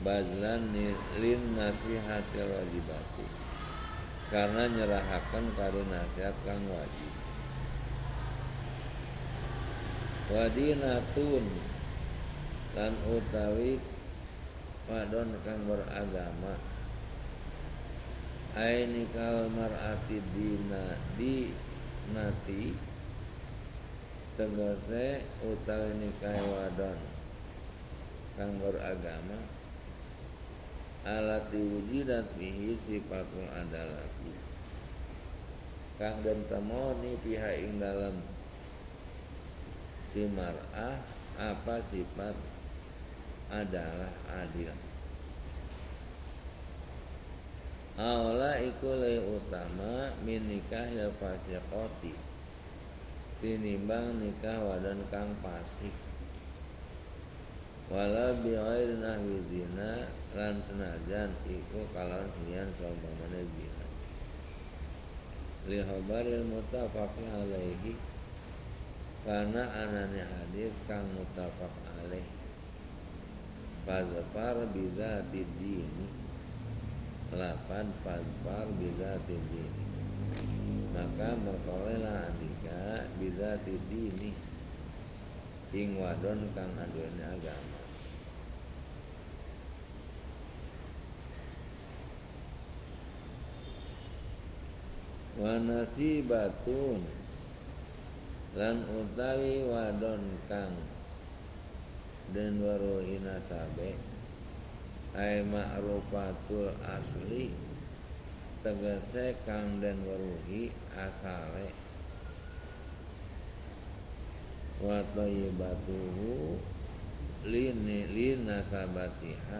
bazlan 0.02 0.74
lin 1.20 1.42
nasihati 1.54 2.42
wajibati 2.42 3.44
karena 4.34 4.66
nyerahakan 4.66 5.46
kali 5.54 5.82
nasihat 5.86 6.34
kang 6.42 6.64
wajib. 6.66 7.12
Wadinatun 10.32 11.44
dan 12.74 12.92
utawi 13.06 13.78
wadon 14.90 15.30
kang 15.46 15.60
beragama. 15.68 16.56
Aini 18.54 19.06
mar'ati 19.54 20.18
dina 20.34 20.94
di 21.18 21.50
nati 22.14 22.74
tegese 24.34 25.22
utawi 25.46 25.90
nikah 25.98 26.38
wadon 26.42 26.98
kang 28.34 28.50
beragama 28.58 29.53
alati 31.04 31.60
wujidat 31.60 32.24
bihi 32.40 32.76
sifatul 32.80 33.48
adalati 33.52 34.32
kang 36.00 36.24
den 36.24 36.42
temoni 36.50 37.14
pihak 37.22 37.60
ing 37.60 37.78
dalam 37.78 38.18
si 40.10 40.26
mar'ah 40.32 40.98
apa 41.38 41.82
sifat 41.90 42.34
adalah 43.50 44.10
adil. 44.30 44.70
Aula 47.94 48.58
iku 48.58 48.90
le 48.90 49.22
utama 49.22 50.10
min 50.26 50.42
nikah 50.50 50.90
ya 50.90 51.14
fasiqati 51.14 52.10
tinimbang 53.38 54.18
nikah 54.18 54.58
wadan 54.66 54.98
kang 55.14 55.30
fasik 55.38 55.94
wala 57.92 58.32
bi 58.40 58.56
ghairi 58.56 58.96
nahwi 58.96 59.44
zina 59.52 60.08
lan 60.32 60.56
senajan 60.64 61.30
iku 61.44 61.84
kalawan 61.92 62.32
hian 62.44 62.68
saumpamane 62.80 63.44
zina. 63.44 63.84
Li 65.68 65.78
habaril 65.84 66.44
mutafaq 66.48 67.12
alaihi 67.20 67.92
karena 69.24 69.64
anane 69.68 70.20
hadis 70.24 70.72
kang 70.88 71.04
mutafaq 71.12 71.72
alaih. 72.00 72.28
Fazfar 73.84 74.56
biza 74.72 75.20
dini 75.28 76.08
Lapan 77.34 77.90
fazfar 78.06 78.68
biza 78.80 79.18
dini. 79.28 79.66
Maka 80.94 81.36
merkolelah 81.36 82.32
andika 82.32 83.10
biza 83.18 83.58
dini 83.66 84.53
Ing 85.74 85.98
wadon 85.98 86.46
kang 86.54 86.70
aduane 86.78 87.24
agama. 87.34 87.80
Wanasibatun 95.34 97.02
Lan 98.54 98.86
utawi 98.86 99.66
wadon 99.66 100.22
kang 100.46 100.78
dan 102.30 102.62
waruhi 102.62 103.18
nasabe 103.18 103.98
ay 105.18 105.42
ma'rufatul 105.42 106.70
asli 106.86 107.50
tegese 108.62 109.34
kang 109.42 109.82
dan 109.82 109.98
waruhi 110.06 110.70
asale 110.94 111.83
wa 114.82 114.98
thayyibatuhu 115.14 116.58
lini 117.46 118.08
linasabatiha 118.10 119.58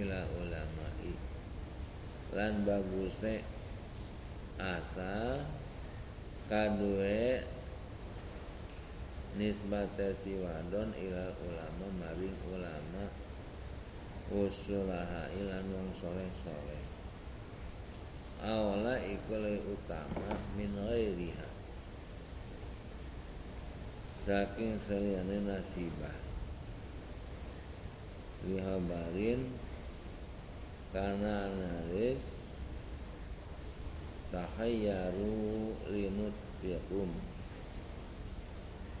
ila 0.00 0.20
ulama'i. 0.40 1.14
Lan 2.34 2.62
baguse 2.62 3.42
asal 4.58 5.42
kadue 6.46 7.42
nisbata 9.38 10.10
si 10.18 10.34
wadon 10.42 10.90
ilal 10.98 11.34
ulama 11.46 11.86
maring 12.02 12.34
ulama 12.50 13.06
usulaha 14.30 15.30
ilan 15.38 15.66
wong 15.70 15.90
soleh 15.94 16.30
soleh 16.42 16.82
awala 18.42 18.98
iku 19.06 19.38
utama 19.70 20.34
min 20.54 20.70
ghairiha 20.74 21.49
saking 24.24 24.76
saliyane 24.84 25.44
nasibah. 25.48 26.16
Lihabarin 28.44 29.52
karena 30.90 31.46
naris 31.48 32.24
tahayyaru 34.32 35.70
linut 35.92 36.36
yakum 36.64 37.10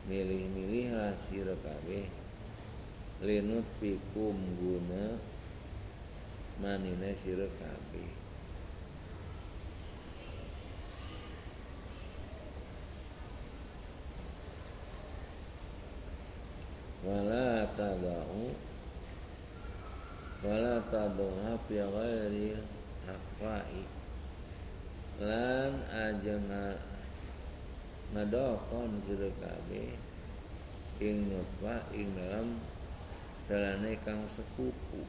milih-milihlah 0.06 1.16
sira 1.28 1.56
kabeh 1.60 2.06
linut 3.22 3.66
pikum 3.78 4.36
guna 4.58 5.18
manine 6.60 7.14
sira 7.20 7.48
wala 17.04 17.64
tadau. 17.76 18.52
Wala 20.40 20.80
tadauha 20.88 21.52
fi 21.68 21.76
ghairi 21.84 22.56
haqai 23.04 23.84
lan 25.20 25.84
aja 25.92 26.36
ngadokon 28.16 29.04
sira 29.04 29.28
kabeh. 29.36 29.92
Ing 31.00 31.28
nutfah 31.28 31.84
ing 31.92 32.12
dalam 32.16 32.56
salane 33.44 34.00
kang 34.04 34.24
sepupu 34.28 35.04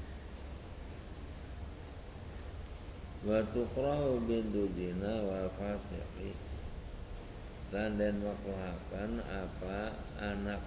wa 3.24 3.40
tuqrahu 3.56 4.20
bintu 4.28 4.68
dina 4.76 5.24
wal 5.24 5.48
fasiqi. 5.56 6.36
Den 7.72 8.20
makruhakan 8.20 9.24
apa 9.24 9.96
anak 10.20 10.60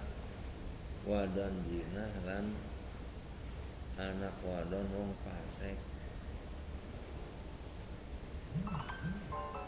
wadon 1.05 1.53
dina 1.69 2.09
lan 2.25 2.49
anak 4.01 4.33
wadon 4.41 4.89
wong 4.89 5.13
fasik. 5.21 5.77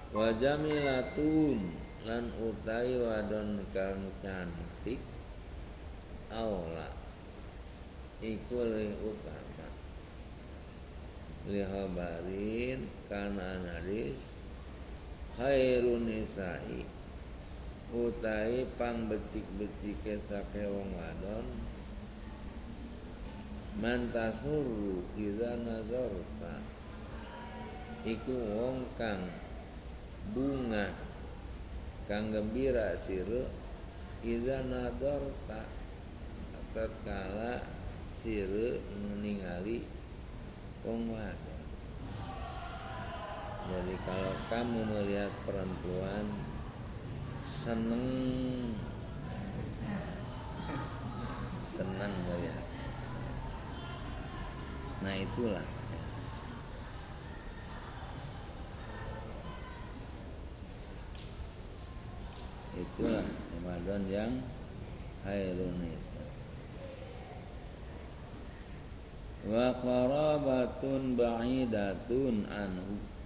Wa 0.10 0.34
jamilatun 0.34 1.78
lan 2.10 2.34
utai 2.42 2.98
wadon 2.98 3.62
kang 3.70 4.02
cantik 4.26 4.98
aula 6.34 6.90
iku 8.18 8.58
le 8.66 8.98
utama. 8.98 9.70
Lihabarin 11.46 12.90
kana 13.06 13.62
hadis 13.62 14.20
khairun 15.38 16.10
nisa'i 16.10 16.97
utai 17.96 18.68
pang 18.76 19.08
betik-betike 19.08 20.20
sake 20.20 20.68
wong 20.68 20.92
wadon. 20.92 21.48
Mantasuru 23.80 25.08
iza 25.16 25.56
nazarta. 25.56 26.60
Iku 28.04 28.36
wong 28.36 28.92
kang 29.00 29.24
bunga 30.36 30.92
kang 32.12 32.32
gembira 32.32 32.96
sira 33.00 33.48
iza 34.24 34.64
nadarta 34.68 35.64
tatkala 36.76 37.64
sira 38.20 38.80
ningali 39.08 39.88
wong 40.84 41.08
wadon. 41.14 41.64
Jadi 43.68 43.96
kalau 44.08 44.36
kamu 44.48 44.80
melihat 44.88 45.32
perempuan 45.44 46.57
seneng. 47.48 48.76
Senang 51.64 52.14
ya. 52.44 52.58
Nah 55.02 55.16
itulah. 55.16 55.66
Itulah 62.78 63.26
Ramadan 63.58 64.04
yang 64.06 64.34
Hayrunis 65.26 66.08
wa 69.48 69.72
qarabatun 69.80 71.16
ba'idatun 71.16 72.36
anhu 72.52 73.17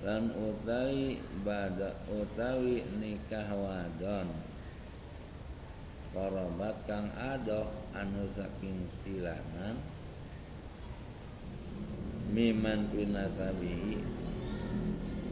lan 0.00 0.32
utawi 0.32 1.20
bada 1.44 1.96
utawi 2.08 2.84
nikah 3.00 3.48
wadon. 3.52 4.28
Karabat 6.10 6.76
kang 6.90 7.06
adoh 7.14 7.70
anu 7.94 8.26
saking 8.32 8.82
silangan. 8.88 9.78
Miman 12.30 12.90
pinasabihi 12.90 14.20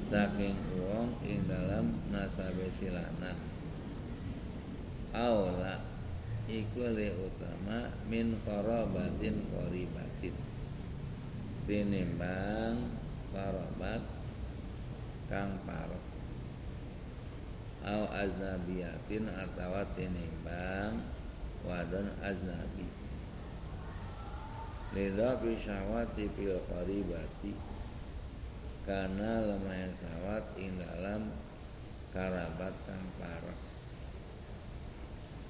saking 0.09 0.57
wong 0.81 1.12
ing 1.28 1.44
dalam 1.44 1.92
nasabe 2.09 2.72
silanan 2.72 3.37
aula 5.12 5.81
iku 6.48 6.88
le 6.96 7.12
utama 7.28 7.92
min 8.09 8.40
qarabatin 8.44 9.37
qaribatin 9.52 10.37
tinimbang 11.68 12.88
qarabat 13.37 14.17
kang 15.29 15.61
parek 15.69 16.05
au 17.85 18.05
aznabiyatin 18.11 19.29
atawa 19.29 19.87
tinimbang 19.95 21.05
wadon 21.62 22.09
aznabi. 22.25 22.88
Lida 24.97 25.37
fi 25.38 25.53
syahwati 25.53 26.33
fil 26.33 26.59
qaribati. 26.67 27.53
Karena 28.88 29.45
lemah 29.45 29.93
sawat 29.93 30.57
ing 30.57 30.81
dalam 30.81 31.29
karabat 32.09 32.73
kang 32.88 33.05
parek 33.21 33.61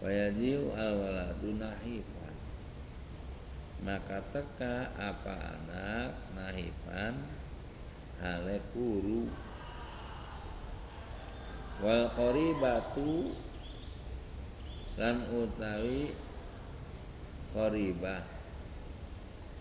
Wayajiu 0.03 0.75
al-waladu 0.75 1.55
nahifan. 1.55 2.35
Maka 3.87 4.19
teka 4.35 4.91
apa 4.99 5.55
anak 5.55 6.19
nahifan 6.35 7.15
Hale 8.19 8.59
kuru 8.75 9.31
Wal 11.79 12.11
qaribatu 12.11 13.31
Lan 14.99 15.23
utawi 15.31 16.11
Qaribah. 17.55 18.27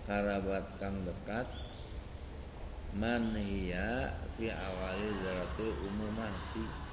Karabat 0.10 0.66
kang 0.82 1.06
dekat 1.06 1.46
Man 2.98 3.38
hiya 3.38 4.18
Fi 4.34 4.50
awali 4.50 5.14
zaratul 5.22 5.78
umumati 5.86 6.88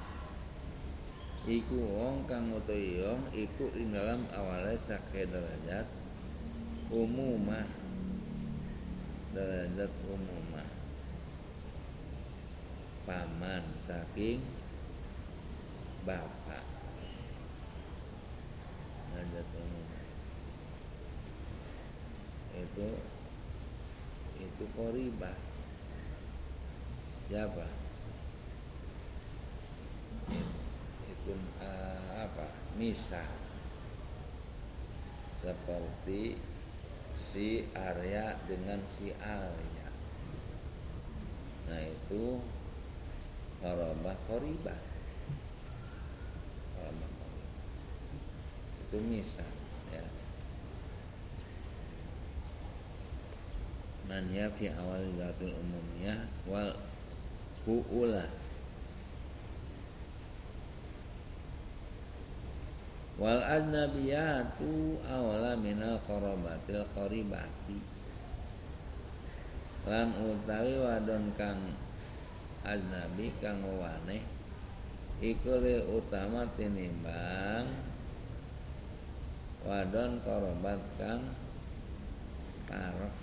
iku 1.45 1.77
wong 1.77 2.25
kang 2.25 2.49
utawi 2.49 2.97
wong 3.05 3.21
iku 3.29 3.69
ing 3.77 3.93
dalam 3.93 4.25
awale 4.33 4.73
sake 4.81 5.29
derajat 5.29 5.85
umumah. 6.89 7.69
Derajat 9.29 9.93
umumah. 10.09 10.69
Paman 13.05 13.61
saking 13.85 14.64
bapak. 16.05 16.63
Derajat 19.11 19.47
umum 19.57 19.85
itu 22.55 22.87
itu 24.39 24.63
koribah 24.79 25.35
siapa 27.27 27.67
pun 31.25 31.41
uh, 31.57 32.21
apa? 32.21 32.47
Misah 32.77 33.25
seperti 35.41 36.37
si 37.17 37.65
Arya 37.73 38.37
dengan 38.45 38.77
si 38.97 39.09
Arya 39.17 39.89
nah 41.65 41.81
itu 41.81 42.37
korobah 43.57 44.17
koribah 44.29 44.81
korobah 46.77 47.31
itu 48.95 49.03
misah 49.11 49.51
ya. 49.91 50.03
Man 54.07 54.31
ya 54.31 54.47
fi 54.55 54.71
awal 54.71 55.03
zatul 55.19 55.51
umumnya 55.51 56.31
wal 56.47 56.71
hu'ulah 57.67 58.31
wal 63.19 63.43
ajnabiyatu 63.43 65.03
awla 65.03 65.59
minal 65.59 65.99
qarabatil 66.07 66.87
qaribati 66.95 67.79
lan 69.91 70.07
utawi 70.23 70.79
wadon 70.79 71.35
kang 71.35 71.59
ajnabi 72.63 73.27
kang 73.43 73.59
waneh 73.59 74.23
iku 75.19 75.59
utama 75.99 76.47
tinimbang 76.55 77.94
wadon 79.65 80.21
korobat 80.21 80.77
kang 81.01 81.25
parek. 82.69 83.15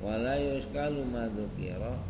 Wala 0.00 0.40
yuskalu 0.40 1.04
madukira 1.04 2.00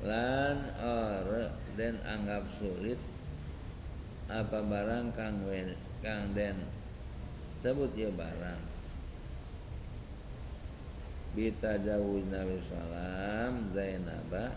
lan 0.00 0.56
or 0.80 1.52
dan 1.76 2.00
anggap 2.08 2.48
sulit 2.56 2.96
apa 4.32 4.64
barang 4.64 5.12
kang 5.12 5.44
wen 5.44 5.76
kang 6.00 6.32
den 6.32 6.56
sebut 7.60 7.92
ya 7.92 8.08
barang. 8.08 8.62
Bita 11.36 11.76
jauh 11.84 12.24
Nabi 12.32 12.56
Salam 12.64 13.68
Zainabah 13.76 14.52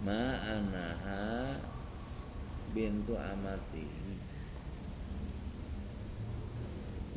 ma 0.00 0.24
anaha 0.48 1.60
bintu 2.74 3.16
amati. 3.16 3.86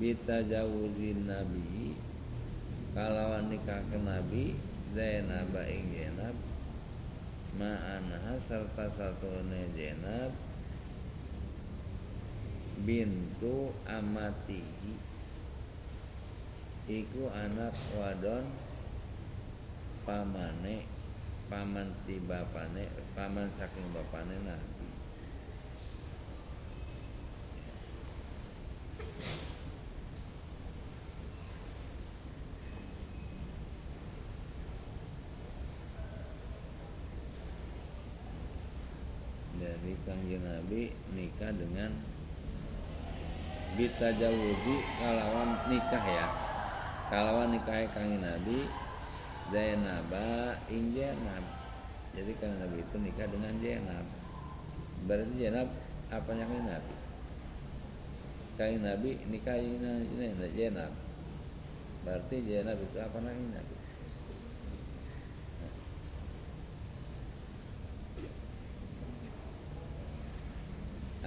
Bita 0.01 0.41
jawuzin 0.45 1.29
nabi 1.29 1.93
kalau 2.97 3.37
nikah 3.45 3.85
ke 3.87 3.97
nabi 4.01 4.57
Zainab 4.91 5.53
ing 5.69 5.93
Zainab 5.93 6.35
ma'anha 7.55 8.35
serta 8.41 8.89
satune 8.89 9.71
Zainab 9.77 10.33
bintu 12.81 13.71
amatihi. 13.85 14.97
Iku 16.89 17.29
anak 17.29 17.77
wadon 17.93 18.49
pamane 20.01 20.83
paman 21.45 21.93
ti 22.09 22.17
bapane 22.19 22.89
paman 23.13 23.47
saking 23.55 23.85
bapane 23.93 24.33
Nabi 24.43 24.87
dari 39.61 39.90
kanjeng 40.05 40.41
Nabi 40.41 40.89
nikah 41.13 41.53
dengan 41.53 41.91
Bita 43.71 44.11
jawudi 44.19 44.75
kalawan 44.99 45.55
nikah 45.71 46.03
ya. 46.03 46.27
Kalawan 47.07 47.55
nikah 47.55 47.87
kanjeng 47.95 48.19
Nabi 48.19 48.67
Zainaba 49.47 50.59
ing 50.67 50.91
Zainab. 50.91 51.43
Jadi 52.11 52.31
kanjeng 52.37 52.59
Nabi 52.59 52.77
itu 52.83 52.95
nikah 52.99 53.27
dengan 53.31 53.53
Zainab. 53.63 54.05
Berarti 55.07 55.33
Zainab 55.39 55.67
apanya 56.11 56.45
kanjeng 56.51 56.67
Nabi? 56.67 56.93
Kanjeng 58.59 58.83
Nabi 58.83 59.11
nikah 59.31 59.55
dengan 59.55 59.97
Zainab. 60.51 60.91
Berarti 62.03 62.35
Zainab 62.43 62.77
itu 62.81 62.97
apa 62.99 63.17
kanjeng 63.23 63.51
Nabi 63.55 63.80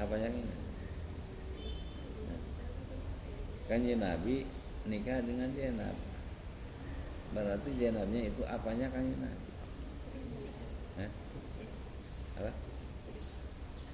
apa 0.05 0.21
yang 0.21 0.37
ini 0.37 0.65
kanji 3.65 3.97
Nabi 3.97 4.45
nikah 4.85 5.25
dengan 5.25 5.49
Zainab. 5.57 5.97
Berarti 7.33 7.69
Zainabnya 7.81 8.21
itu 8.29 8.43
apanya 8.45 8.87
kanji 8.93 9.17
Nabi? 9.17 9.49
Hah? 11.01 11.11
apa? 12.39 12.53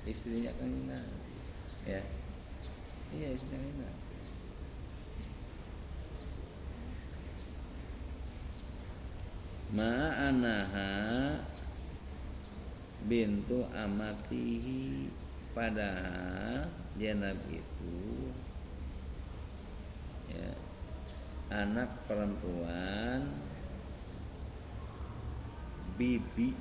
Istrinya 0.05 0.51
kanji 0.59 0.81
Nabi. 0.91 1.17
Ya. 1.87 2.03
Iya 3.15 3.29
istrinya 3.39 3.59
kanji 3.63 3.79
Nabi. 3.79 3.99
Ma'anaha 9.71 10.91
bintu 13.07 13.63
amatihi 13.71 15.07
padahal 15.53 16.71
Zainab 16.95 17.39
itu 17.51 17.99
ya, 20.31 20.51
anak 21.51 21.91
perempuan 22.07 23.27
bibi 25.99 26.55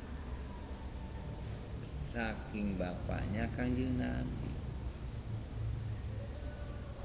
saking 2.09 2.75
bapaknya 2.75 3.45
kanjeng 3.53 4.01
Nabi. 4.01 4.51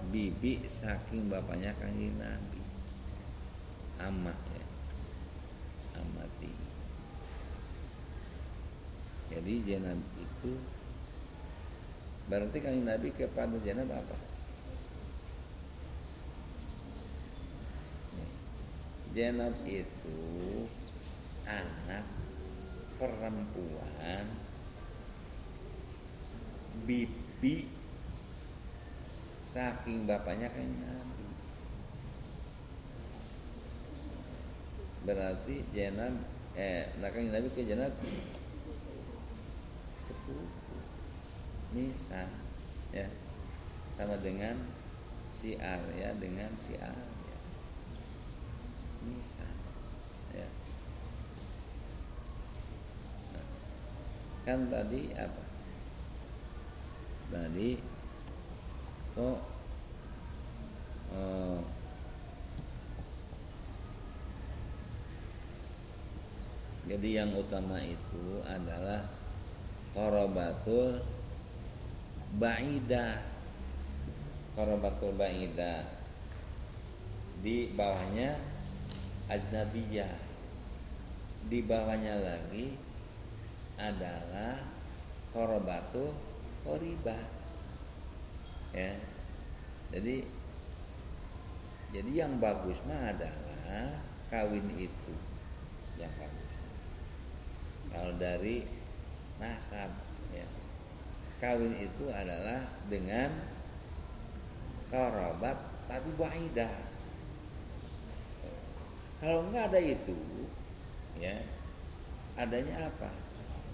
Bibi 0.09 0.65
saking 0.67 1.29
bapaknya 1.29 1.77
kanjeng 1.77 2.17
Nabi. 2.17 2.63
Amat 4.01 4.39
ya. 4.51 4.65
Amati 5.95 6.75
jadi 9.35 9.53
Zainab 9.67 10.01
itu 10.15 10.53
berarti 12.25 12.57
kanjeng 12.61 12.89
Nabi 12.89 13.13
kepada 13.13 13.57
Zainab 13.61 13.93
apa? 13.93 14.17
Zainab 19.15 19.55
itu 19.69 20.67
anak 21.45 22.03
perempuan 22.97 24.27
bibi 26.83 27.71
saking 29.47 30.09
bapaknya 30.09 30.51
kan 30.51 30.67
Nabi. 30.67 31.27
Berarti 35.05 35.57
Zainab 35.77 36.15
eh 36.59 36.89
nakang 36.99 37.31
Nabi 37.31 37.53
ke 37.55 37.63
Zainab? 37.63 37.95
Sepupu 40.09 40.64
misah 41.75 42.31
ya. 42.95 43.11
Sama 43.99 44.19
dengan 44.23 44.55
si 45.35 45.59
Arya 45.59 46.15
dengan 46.23 46.51
si 46.63 46.79
Arya 46.79 47.39
misah 49.05 49.53
ya. 50.33 50.49
Nah, 53.35 53.47
kan 54.47 54.61
tadi 54.71 55.11
apa? 55.19 55.45
Tadi 57.35 57.71
kok 59.15 59.39
oh, 61.15 61.63
jadi 66.85 67.09
yang 67.23 67.31
utama 67.39 67.79
itu 67.79 68.43
adalah 68.43 69.07
korobatul 69.95 70.99
ba'idah 72.35 73.23
korobatul 74.59 75.15
ba'idah 75.15 75.87
di 77.43 77.71
bawahnya 77.75 78.39
ajnabiyah. 79.31 80.15
Di 81.45 81.61
bawahnya 81.61 82.15
lagi 82.25 82.73
adalah 83.77 84.65
korobatul 85.31 86.17
riba 86.65 87.19
ya. 88.73 88.97
Jadi 89.93 90.25
jadi 91.93 92.11
yang 92.25 92.41
bagus 92.41 92.81
mah 92.89 93.13
adalah 93.13 94.01
kawin 94.33 94.67
itu 94.81 95.15
yang 96.01 96.11
bagus. 96.17 96.53
Kalau 97.93 98.13
dari 98.19 98.65
nasab 99.39 99.93
ya 100.33 100.64
kawin 101.45 101.77
itu 101.77 102.09
adalah 102.09 102.65
dengan 102.89 103.29
karabat 104.89 105.61
tapi 105.85 106.09
waidah 106.17 106.73
kalau 109.21 109.45
enggak 109.45 109.69
ada 109.69 109.81
itu 109.85 110.17
ya 111.21 111.37
adanya 112.41 112.89
apa 112.89 113.13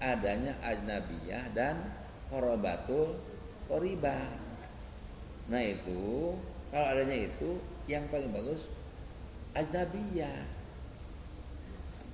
adanya 0.00 0.56
ajnabiyah 0.64 1.52
dan 1.52 1.76
korobatul 2.32 3.20
koriba. 3.68 4.32
Nah 5.52 5.62
itu 5.62 6.34
kalau 6.72 6.86
adanya 6.88 7.28
itu 7.28 7.60
yang 7.84 8.08
paling 8.08 8.32
bagus 8.32 8.72
ajnabiyah. 9.52 10.48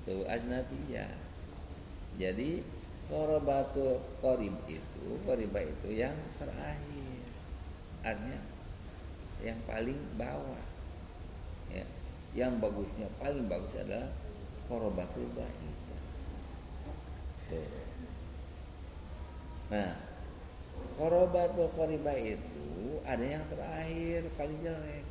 Itu 0.02 0.26
ajnabiyah. 0.26 1.14
Jadi 2.18 2.64
korobatul 3.06 4.02
korib 4.18 4.54
itu 4.66 5.06
koriba 5.22 5.60
itu 5.62 5.88
yang 5.94 6.16
terakhir. 6.38 7.22
Artinya 8.02 8.40
yang 9.42 9.58
paling 9.66 10.00
bawah. 10.18 10.64
Ya. 11.70 11.86
Yang 12.34 12.52
bagusnya 12.62 13.08
paling 13.18 13.46
bagus 13.48 13.72
adalah 13.78 14.10
korobatul 14.68 15.26
baik. 15.34 15.74
Nah, 19.66 19.94
Korobatul 20.96 21.68
koribah 21.76 22.16
itu 22.16 23.00
ada 23.04 23.20
yang 23.20 23.44
terakhir 23.52 24.24
paling 24.40 24.56
jelek. 24.64 25.04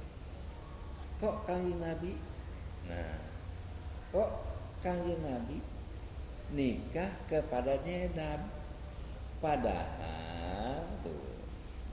Kok 1.22 1.46
kanjeng 1.46 1.78
Nabi? 1.78 2.18
Nah, 2.90 3.22
kok 4.10 4.30
kanjeng 4.82 5.22
Nabi 5.22 5.62
nikah 6.54 7.10
kepada 7.26 7.80
Jenab? 7.82 8.46
Padahal 9.40 10.86
tuh 11.06 11.30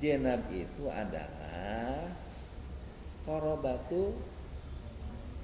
Jenab 0.03 0.43
itu 0.51 0.89
adalah 0.91 2.11
korobatu 3.23 4.19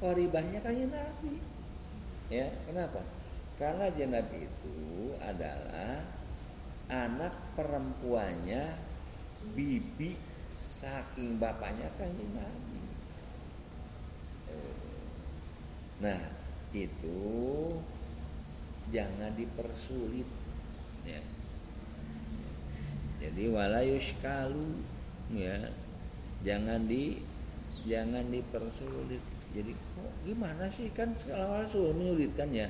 koribahnya 0.02 0.58
kanjeng 0.60 0.90
Nabi. 0.90 1.38
Ya, 2.28 2.50
kenapa? 2.66 3.00
Karena 3.56 3.86
Jenab 3.94 4.28
itu 4.34 5.14
adalah 5.22 6.02
anak 6.88 7.34
perempuannya 7.54 8.74
bibi 9.54 10.16
saking 10.50 11.38
bapaknya 11.38 11.90
kan 11.98 12.10
Nabi. 12.14 12.82
Nah, 15.98 16.22
itu 16.70 17.66
jangan 18.94 19.32
dipersulit 19.36 20.28
ya. 21.04 21.20
Jadi 23.18 23.42
walayus 23.50 24.14
kalu 24.22 24.78
ya. 25.34 25.68
Jangan 26.46 26.86
di 26.86 27.18
jangan 27.84 28.24
dipersulit. 28.30 29.22
Jadi 29.52 29.72
kok 29.74 30.12
gimana 30.28 30.68
sih 30.70 30.92
kan 30.92 31.12
segala 31.18 31.64
hal 31.64 31.66
menyulitkan 31.96 32.52
ya. 32.52 32.68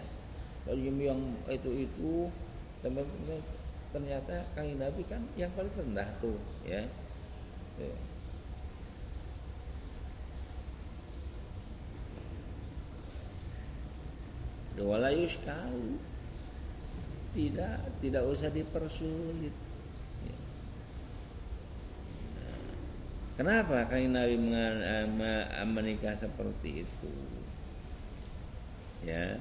Kalau 0.65 0.79
yang 0.79 1.21
itu 1.49 1.89
itu 1.89 2.29
ternyata 3.89 4.45
kang 4.53 4.69
Nabi 4.79 5.03
kan 5.09 5.25
yang 5.35 5.51
paling 5.57 5.73
rendah 5.75 6.09
tuh 6.21 6.39
ya. 6.65 6.85
Wala 14.85 15.11
yuskalu 15.11 15.99
tidak 17.35 17.79
tidak 18.03 18.23
usah 18.27 18.51
dipersulit. 18.51 19.55
Ya. 20.27 20.39
Kenapa 23.39 23.87
kang 23.87 24.11
Nabi 24.11 24.37
menikah 25.67 26.15
seperti 26.19 26.87
itu? 26.87 27.13
Ya, 29.07 29.39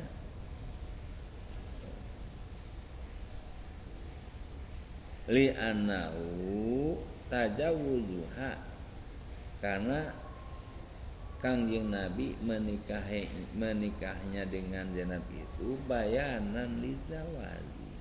li'annahu 5.27 6.95
tajawuzuha 7.27 8.51
karena 9.59 10.15
Kangjeng 11.37 11.93
Nabi 11.93 12.33
menikahi 12.41 13.29
menikahnya 13.53 14.49
dengan 14.49 14.89
Zainab 14.89 15.21
itu 15.29 15.77
bayanan 15.85 16.81
lizawali 16.81 17.93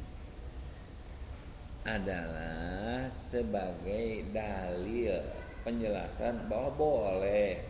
adalah 1.85 3.13
sebagai 3.13 4.25
dalil 4.33 5.21
penjelasan 5.69 6.49
bahwa 6.49 6.73
boleh. 6.81 7.61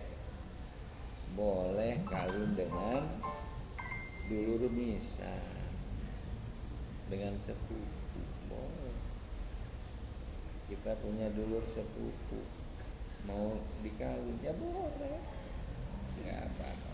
Boleh 1.34 1.98
kawin 2.06 2.54
dengan 2.54 3.02
dulur 4.30 4.70
misa 4.70 5.34
dengan 7.10 7.34
sepupu. 7.42 8.22
Boleh. 8.46 8.94
Kita 10.70 10.94
punya 11.02 11.26
dulur 11.34 11.66
sepupu. 11.66 12.38
Mau 13.26 13.58
dikawin? 13.82 14.38
Ya 14.46 14.54
boleh 14.54 15.45
nggak 16.22 16.40
apa-apa 16.48 16.90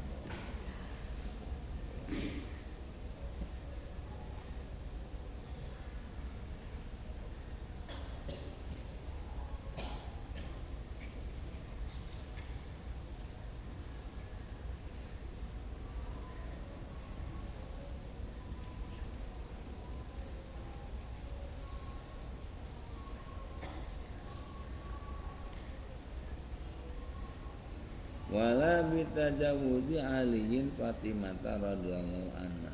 wala 28.32 28.88
bitajawuzi 28.88 30.00
aliyin 30.00 30.72
Fatimah 30.80 31.36
radhiyallahu 31.44 32.32
anha. 32.32 32.72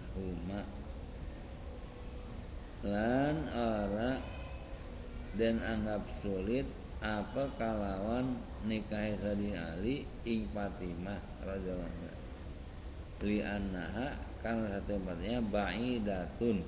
Lan 2.86 3.36
ora 3.50 4.22
dan 5.34 5.58
anggap 5.58 6.06
sulit 6.22 6.62
apa 7.02 7.50
kalawan 7.58 8.38
nikah 8.70 9.18
Sayyidina 9.18 9.74
Ali 9.74 10.06
ing 10.22 10.46
Fatimah 10.54 11.18
radhiyallahu 11.42 12.14
li 13.26 13.42
annaha 13.42 14.14
karena 14.46 14.78
satu 14.78 14.94
tempatnya 14.94 15.42
ba'idatun. 15.42 16.62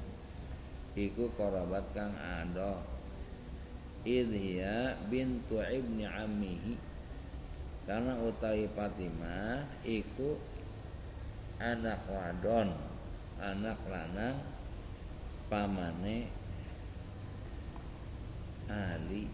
Iku 0.99 1.30
korobat 1.38 1.86
kang 1.95 2.11
ado. 2.18 2.82
Idhiya 4.03 4.99
bintu 5.07 5.62
ibni 5.62 6.09
ammihi 6.09 6.89
karena 7.88 8.16
utawi 8.20 8.68
Fatimah 8.72 9.64
iku 9.84 10.36
anak 11.60 12.04
wadon 12.08 12.72
anak 13.40 13.80
lanang 13.88 14.36
pamane 15.48 16.28
Ali 18.70 19.26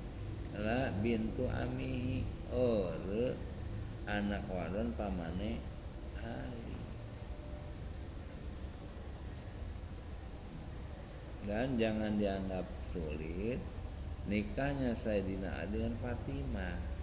la 0.57 0.89
bintu 1.05 1.45
amihi. 1.45 2.25
Or 2.55 3.35
anak 4.07 4.47
wadon 4.47 4.95
pamane 4.95 5.59
Ali. 6.23 6.79
Dan 11.47 11.75
jangan 11.75 12.19
dianggap 12.19 12.67
sulit 12.95 13.59
nikahnya 14.31 14.95
Sayyidina 14.95 15.63
Ali 15.63 15.79
dengan 15.79 15.95
Fatimah 16.03 16.96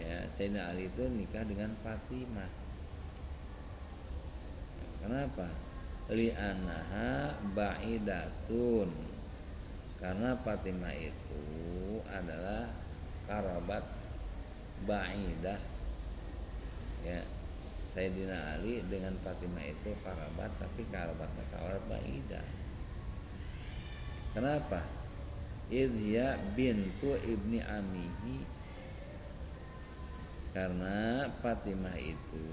ya 0.00 0.28
Sayyidina 0.36 0.72
Ali 0.72 0.88
itu 0.88 1.04
nikah 1.08 1.44
dengan 1.44 1.72
Fatimah. 1.80 2.50
Kenapa? 5.00 5.48
Li'anaha 6.10 7.38
ba'idatun. 7.54 8.90
Karena 9.96 10.36
Fatimah 10.40 10.94
itu 10.96 11.44
adalah 12.10 12.68
karabat 13.26 13.84
ba'idah. 14.84 15.60
Ya 17.06 17.20
Sayyidina 17.96 18.60
Ali 18.60 18.84
dengan 18.92 19.16
Fatimah 19.24 19.64
itu 19.64 19.96
karabat 20.04 20.52
tapi 20.60 20.84
karabatnya 20.92 21.44
karabat 21.48 21.84
ba'idah. 21.88 22.46
Kenapa? 24.36 24.84
Idhya 25.72 26.38
bintu 26.54 27.18
ibni 27.26 27.58
amihi 27.58 28.55
Karena 30.56 31.28
Fatimah 31.44 32.00
itu 32.00 32.48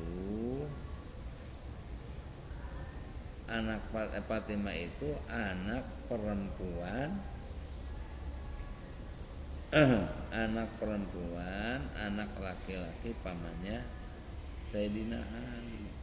Anak 3.47 3.79
eh, 4.11 4.23
Fatimah 4.27 4.75
itu 4.75 5.07
anak 5.31 5.87
perempuan. 6.11 7.15
Anak 10.43 10.69
perempuan 10.77 11.81
Anak 11.97 12.29
laki-laki 12.37 13.15
pamannya 13.25 13.81
Sayyidina 14.69 15.17
Ali 15.17 16.02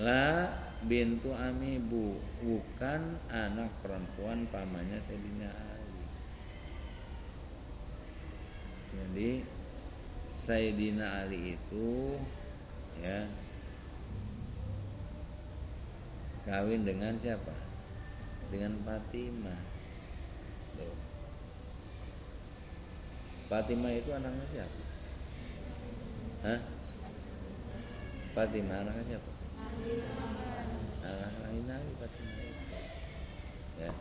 La 0.00 0.48
bintu 0.88 1.36
Ami 1.36 1.76
bu 1.76 2.16
bukan 2.40 3.20
anak 3.28 3.68
perempuan 3.84 4.48
pamannya 4.48 4.96
Sayyidina 5.04 5.52
Ali. 5.52 6.04
Jadi 8.96 9.30
Sayyidina 10.32 11.28
Ali 11.28 11.60
itu 11.60 12.16
ya 13.04 13.28
kawin 16.48 16.88
dengan 16.88 17.12
siapa? 17.20 17.52
Dengan 18.48 18.72
Fatimah. 18.88 19.60
Tuh. 20.80 20.96
Fatimah 23.52 23.92
itu 23.92 24.08
anaknya 24.08 24.46
siapa? 24.56 24.80
Hah? 26.48 26.60
Fatimah 28.32 28.80
anaknya 28.80 29.04
siapa? 29.16 29.30
Nabi 31.68 31.92
Fatimah 32.00 32.42
itu 32.48 32.78
ya. 33.76 33.92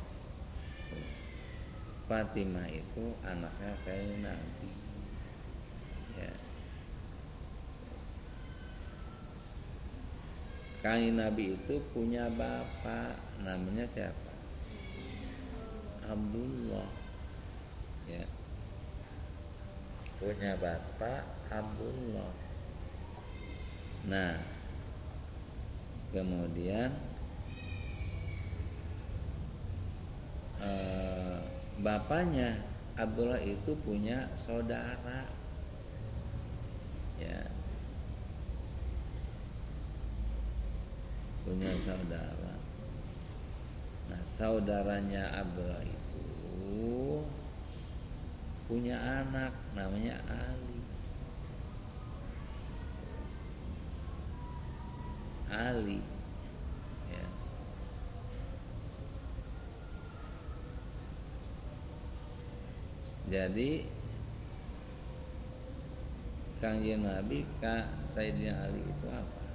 Fatimah 2.07 2.67
itu 2.71 3.03
anaknya 3.27 3.71
kayak 3.83 4.17
Nabi 4.23 4.71
ya. 6.15 6.33
Kain 10.81 11.13
Nabi 11.19 11.59
itu 11.59 11.75
punya 11.93 12.25
bapak 12.31 13.19
namanya 13.43 13.85
siapa? 13.91 14.33
Abdullah. 16.07 16.89
Ya. 18.09 18.25
Punya 20.17 20.57
bapak 20.57 21.21
Abdullah 21.53 22.40
nah 24.09 24.33
kemudian 26.11 26.89
eh, 30.61 31.37
bapaknya 31.81 32.71
Abdullah 32.99 33.39
itu 33.41 33.73
punya 33.81 34.27
saudara. 34.35 35.25
Ya. 37.17 37.49
Punya 41.41 41.71
saudara. 41.81 42.53
Nah 44.11 44.21
saudaranya 44.27 45.23
Abdullah 45.33 45.81
itu 45.81 47.23
punya 48.67 48.99
anak 48.99 49.55
namanya 49.73 50.19
Ali 50.29 50.80
Ali 55.51 55.99
ya. 57.11 57.25
jadi 63.27 63.83
Kanjeng 66.61 67.01
Nabi 67.01 67.41
Kak 67.57 67.89
Sayyidina 68.05 68.53
Ali 68.69 68.85
itu 68.85 69.07
apa? 69.09 69.45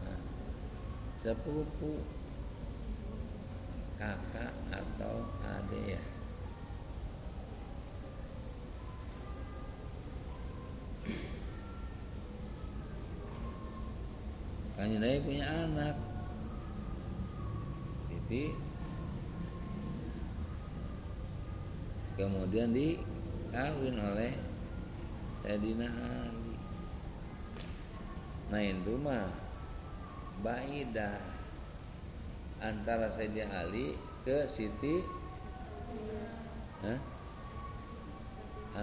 Nah, 0.00 0.20
sepupu 1.20 2.00
kakak 4.00 4.56
atau 4.72 5.28
adik 5.44 6.00
ya 6.00 6.02
Nabi 15.00 15.24
punya 15.24 15.48
anak. 15.48 15.96
Jadi 18.12 18.52
kemudian 22.20 22.76
dikawin 22.76 23.96
oleh 23.96 24.36
Sayyidina 25.40 25.88
Ali. 25.88 26.52
Nah 28.52 28.60
itu 28.60 28.92
mah 29.00 29.24
Baidah 30.44 31.16
antara 32.60 33.08
Sayyidina 33.08 33.48
Ali 33.56 33.96
ke 34.28 34.44
Siti 34.52 35.00
Hah? 36.84 37.00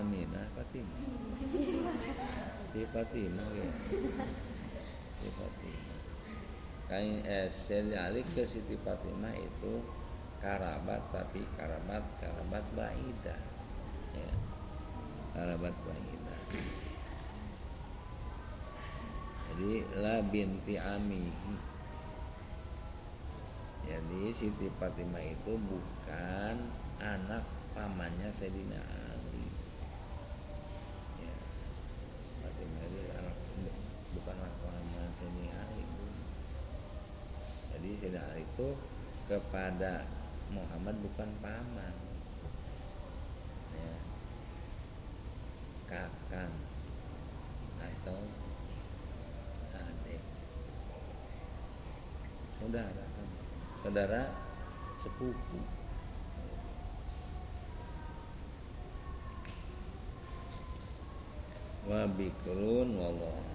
Aminah 0.02 0.50
Fatimah. 0.58 0.98
Siti 2.74 2.82
Fatimah 2.90 3.50
ya. 3.54 3.70
Siti 3.86 5.30
Fatimah 5.38 5.97
kain 6.88 7.20
eh, 7.28 7.52
ke 8.36 8.44
Siti 8.48 8.80
Fatimah 8.80 9.36
itu 9.36 9.84
karabat 10.40 11.04
tapi 11.12 11.44
karabat 11.60 12.04
karabat 12.24 12.64
baida. 12.76 13.38
Ya 14.16 14.34
karabat 15.36 15.76
baida. 15.84 16.36
Jadi 19.52 19.72
la 20.00 20.24
binti 20.24 20.76
amihi. 20.80 21.54
Jadi 23.88 24.22
Siti 24.36 24.68
Fatimah 24.80 25.24
itu 25.24 25.56
bukan 25.56 26.56
anak 27.00 27.44
pamannya 27.78 28.34
Ali 28.34 29.46
ya 31.22 31.36
Fatimah 32.42 32.84
itu 32.90 33.00
anak 33.14 33.36
bukan 34.18 34.36
anak 34.42 34.54
pamannya 34.66 35.04
Sayyidina 35.22 35.62
Ali 37.78 37.87
itu 38.38 38.68
kepada 39.26 40.06
Muhammad 40.54 40.96
bukan 41.02 41.30
paman. 41.42 41.96
Ya. 43.74 43.96
Kakang 45.90 46.54
atau 47.82 48.20
adik. 49.74 50.24
Saudara 52.62 53.04
kan? 53.04 53.30
Saudara 53.82 54.22
sepupu. 55.02 55.60
Wa 61.88 62.04
bikrun 62.04 63.00
wallahu 63.00 63.48